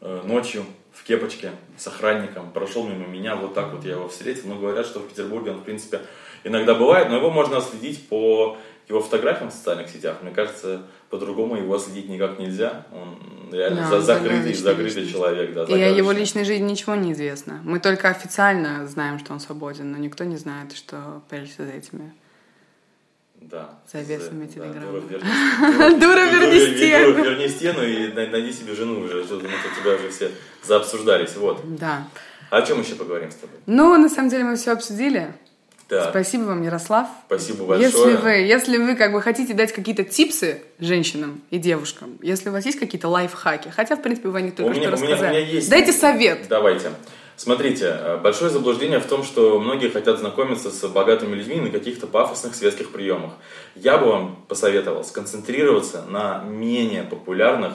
ночью 0.05 0.65
в 0.93 1.03
кепочке 1.05 1.53
с 1.77 1.87
охранником, 1.87 2.51
прошел 2.53 2.87
мимо 2.87 3.07
меня, 3.07 3.35
вот 3.37 3.55
так 3.55 3.73
вот 3.73 3.85
я 3.85 3.93
его 3.93 4.09
встретил. 4.09 4.49
Но 4.49 4.57
говорят, 4.57 4.87
что 4.87 5.01
в 5.01 5.09
Петербурге 5.09 5.51
он, 5.51 5.59
в 5.59 5.65
принципе, 5.65 6.03
иногда 6.45 6.75
бывает, 6.75 7.09
но 7.09 7.17
его 7.17 7.31
можно 7.31 7.61
следить 7.61 8.09
по 8.09 8.57
его 8.89 9.01
фотографиям 9.01 9.51
в 9.51 9.53
социальных 9.55 9.89
сетях. 9.89 10.19
Мне 10.23 10.31
кажется, 10.31 10.83
по-другому 11.09 11.57
его 11.57 11.79
следить 11.79 12.09
никак 12.09 12.39
нельзя. 12.39 12.87
Он 12.93 13.51
реально 13.51 13.89
да, 13.91 14.01
закрытый, 14.01 14.53
закрытый 14.53 15.09
человек. 15.09 15.55
Да, 15.55 15.65
и 15.65 15.81
о 15.81 15.89
его 15.89 16.13
личной 16.13 16.45
жизни 16.45 16.71
ничего 16.71 16.95
не 16.95 17.13
известно. 17.13 17.61
Мы 17.65 17.81
только 17.81 18.09
официально 18.09 18.87
знаем, 18.87 19.19
что 19.19 19.33
он 19.33 19.41
свободен, 19.41 19.91
но 19.91 19.99
никто 19.99 20.25
не 20.25 20.37
знает, 20.37 20.73
что 20.73 21.23
прячется 21.31 21.65
за 21.65 21.73
этими 21.73 22.13
да. 23.51 23.71
Завесами 23.93 24.47
телеграмма. 24.47 25.01
Дура, 25.99 26.25
верни 26.25 26.77
стену. 26.77 27.15
Дура, 27.15 27.29
верни 27.29 27.49
стену 27.49 27.83
и 27.83 28.13
найди 28.13 28.53
себе 28.53 28.75
жену 28.75 29.01
уже. 29.01 29.25
Что-то 29.25 29.47
тебя 29.47 29.95
уже 29.95 30.11
все 30.11 30.31
заобсуждались. 30.63 31.37
Вот. 31.37 31.61
Да. 31.77 32.09
А 32.51 32.59
о 32.59 32.63
чем 32.63 32.81
еще 32.81 32.95
поговорим 32.95 33.31
с 33.31 33.35
тобой? 33.35 33.57
Ну, 33.67 33.97
на 33.99 34.09
самом 34.09 34.29
деле 34.29 34.45
мы 34.45 34.57
все 34.57 34.73
обсудили. 34.73 35.35
Да. 35.89 36.09
Спасибо 36.11 36.45
вам, 36.45 36.63
Ярослав. 36.63 37.09
Спасибо 37.27 37.67
большое. 37.67 37.91
Если 37.91 38.17
вы, 38.17 38.31
если 38.31 38.79
вы 38.79 38.97
как 38.97 39.13
бы 39.13 39.21
хотите 39.21 39.53
дать 39.53 39.73
какие-то 39.73 40.05
типсы 40.05 40.63
женщинам 40.79 41.43
и 41.51 41.59
девушкам, 41.59 42.19
если 42.23 42.49
у 42.49 42.53
вас 42.53 42.65
есть 42.65 42.79
какие-то 42.79 43.09
лайфхаки, 43.09 43.69
хотя, 43.69 43.97
в 43.97 44.03
принципе, 44.03 44.29
вы 44.31 44.39
о 44.39 44.41
них 44.41 44.55
только 44.55 44.71
у 44.71 44.73
что 44.73 44.81
меня, 44.81 44.91
рассказали, 44.91 45.17
у 45.17 45.21
меня, 45.21 45.31
у 45.31 45.43
меня 45.43 45.53
есть... 45.53 45.71
дайте 45.71 45.93
совет. 45.93 46.47
Давайте. 46.49 46.91
Смотрите, 47.37 47.87
э, 47.87 48.17
большое 48.19 48.51
заблуждение 48.51 49.01
в 49.01 49.07
том, 49.07 49.25
что 49.25 49.59
многие 49.59 49.89
хотят 49.89 50.19
знакомиться 50.19 50.71
с 50.71 50.87
богатыми 50.87 51.35
людьми 51.35 51.61
на 51.61 51.71
каких-то 51.71 52.07
пафосных 52.07 52.55
светских 52.55 52.91
приемах. 52.91 53.33
Я 53.75 53.99
бы 53.99 54.07
вам 54.07 54.37
посоветовал 54.49 55.03
сконцентрироваться 55.03 56.05
на 56.09 56.45
менее 56.45 57.03
популярных 57.03 57.73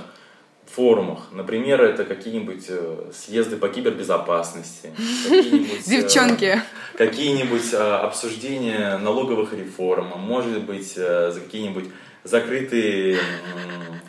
форумах. 0.66 1.28
Например, 1.34 1.82
это 1.82 2.06
какие-нибудь 2.06 2.66
э, 2.70 3.12
съезды 3.14 3.58
по 3.58 3.68
кибербезопасности, 3.68 4.94
э, 5.30 5.42
девчонки, 5.86 6.62
какие-нибудь 6.98 7.74
обсуждения 7.74 8.98
налоговых 8.98 9.52
реформ, 9.54 10.14
может 10.16 10.62
быть, 10.64 10.94
какие-нибудь 10.94 11.86
закрытые 12.24 13.18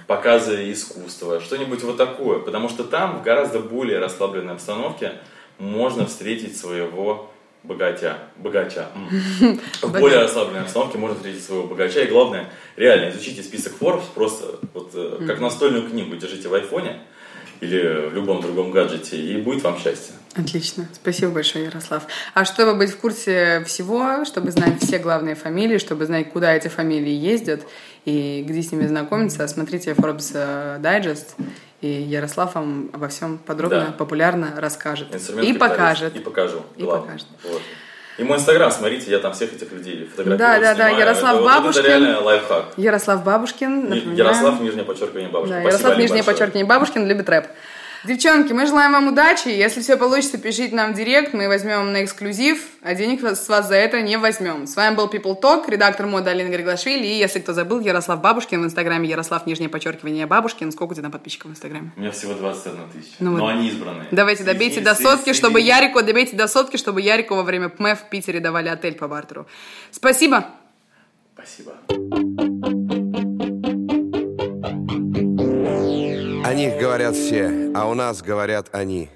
показы 0.06 0.70
искусства, 0.72 1.40
что-нибудь 1.40 1.82
вот 1.82 1.96
такое, 1.96 2.40
потому 2.40 2.68
что 2.68 2.84
там 2.84 3.18
в 3.18 3.22
гораздо 3.22 3.60
более 3.60 3.98
расслабленной 3.98 4.54
обстановке 4.54 5.14
можно 5.60 6.06
встретить 6.06 6.56
своего 6.56 7.30
богатя, 7.62 8.18
богача. 8.38 8.88
В 9.82 9.92
более 10.00 10.20
расслабленной 10.20 10.62
обстановке 10.62 10.98
можно 10.98 11.16
встретить 11.16 11.44
своего 11.44 11.64
богача. 11.64 12.00
И 12.00 12.08
главное, 12.08 12.50
реально 12.76 13.10
изучите 13.10 13.42
список 13.42 13.74
Forbes, 13.78 14.04
просто 14.14 14.58
вот 14.74 14.90
э, 14.94 15.24
как 15.26 15.40
настольную 15.40 15.88
книгу 15.88 16.16
держите 16.16 16.48
в 16.48 16.54
айфоне 16.54 17.00
или 17.60 18.08
в 18.08 18.14
любом 18.14 18.40
другом 18.40 18.70
гаджете, 18.70 19.18
и 19.18 19.36
будет 19.36 19.62
вам 19.62 19.78
счастье. 19.78 20.14
Отлично. 20.34 20.88
Спасибо 20.94 21.32
большое, 21.32 21.66
Ярослав. 21.66 22.04
А 22.32 22.44
чтобы 22.46 22.74
быть 22.74 22.90
в 22.90 22.96
курсе 22.96 23.62
всего, 23.66 24.24
чтобы 24.24 24.50
знать 24.52 24.80
все 24.80 24.98
главные 24.98 25.34
фамилии, 25.34 25.76
чтобы 25.76 26.06
знать, 26.06 26.30
куда 26.32 26.54
эти 26.54 26.68
фамилии 26.68 27.12
ездят 27.12 27.66
и 28.06 28.42
где 28.46 28.62
с 28.62 28.72
ними 28.72 28.86
знакомиться, 28.86 29.46
смотрите 29.48 29.90
Forbes 29.90 30.30
э, 30.34 30.78
Digest 30.80 31.34
и 31.80 31.88
Ярослав 31.88 32.54
вам 32.54 32.90
обо 32.92 33.08
всем 33.08 33.38
подробно, 33.38 33.86
да. 33.86 33.92
популярно 33.92 34.54
расскажет. 34.56 35.08
И 35.42 35.52
покажет. 35.52 36.16
И 36.16 36.20
покажу. 36.20 36.62
И 36.76 36.84
покажет. 36.84 37.26
Вот. 37.42 37.62
И 38.18 38.22
мой 38.22 38.36
инстаграм, 38.36 38.70
смотрите, 38.70 39.10
я 39.10 39.18
там 39.18 39.32
всех 39.32 39.54
этих 39.54 39.72
людей 39.72 40.04
фотографирую. 40.04 40.38
Да, 40.38 40.60
да, 40.60 40.74
снимаю. 40.74 40.76
да, 40.76 40.88
Ярослав 41.00 41.34
это, 41.36 41.44
Бабушкин. 41.44 41.66
Вот 41.66 41.76
это 41.76 41.88
реально 41.88 42.20
лайфхак. 42.20 42.64
Ярослав 42.76 43.24
Бабушкин, 43.24 43.82
напоминаю. 43.84 44.16
Ярослав, 44.16 44.60
нижнее 44.60 44.84
подчеркивание 44.84 45.30
Бабушкин. 45.30 45.56
Да, 45.56 45.62
Ярослав, 45.62 45.98
нижнее 45.98 46.22
подчеркивание 46.22 46.66
Бабушкин, 46.66 47.06
любит 47.06 47.28
рэп. 47.30 47.46
Девчонки, 48.02 48.54
мы 48.54 48.66
желаем 48.66 48.92
вам 48.92 49.08
удачи. 49.08 49.48
Если 49.48 49.82
все 49.82 49.98
получится, 49.98 50.38
пишите 50.38 50.74
нам 50.74 50.94
в 50.94 50.96
директ, 50.96 51.34
мы 51.34 51.48
возьмем 51.48 51.92
на 51.92 52.02
эксклюзив, 52.02 52.58
а 52.80 52.94
денег 52.94 53.22
с 53.22 53.46
вас 53.46 53.68
за 53.68 53.74
это 53.74 54.00
не 54.00 54.16
возьмем. 54.16 54.66
С 54.66 54.74
вами 54.74 54.94
был 54.94 55.08
People 55.08 55.38
Talk, 55.38 55.70
редактор 55.70 56.06
моды 56.06 56.30
Алина 56.30 56.48
Григлашвили, 56.48 57.06
и, 57.06 57.18
если 57.18 57.40
кто 57.40 57.52
забыл, 57.52 57.78
Ярослав 57.80 58.22
Бабушкин 58.22 58.62
в 58.62 58.64
инстаграме 58.64 59.06
Ярослав, 59.06 59.46
нижнее 59.46 59.68
подчеркивание 59.68 60.26
Бабушкин. 60.26 60.72
Сколько 60.72 60.92
у 60.92 60.94
тебя 60.94 61.02
там 61.02 61.12
подписчиков 61.12 61.50
в 61.50 61.54
инстаграме? 61.54 61.92
У 61.94 62.00
меня 62.00 62.10
всего 62.10 62.32
21 62.32 62.78
тысяча, 62.90 63.16
ну, 63.18 63.32
но 63.32 63.44
вот. 63.44 63.50
они 63.50 63.68
избранные. 63.68 64.08
Давайте 64.10 64.44
добейте 64.44 64.80
до 64.80 64.94
сотки, 64.94 65.34
чтобы 65.34 65.60
Ярику, 65.60 66.02
добейте 66.02 66.36
до 66.36 66.48
сотки, 66.48 66.78
чтобы 66.78 67.02
Ярику 67.02 67.34
во 67.34 67.42
время 67.42 67.68
ПМЭ 67.68 67.96
в 67.96 68.08
Питере 68.08 68.40
давали 68.40 68.68
отель 68.68 68.94
по 68.94 69.08
бартеру. 69.08 69.46
Спасибо. 69.90 70.46
Спасибо. 71.34 71.74
О 76.50 76.52
них 76.52 76.78
говорят 76.78 77.14
все, 77.14 77.70
а 77.76 77.88
у 77.88 77.94
нас 77.94 78.22
говорят 78.22 78.70
они. 78.72 79.08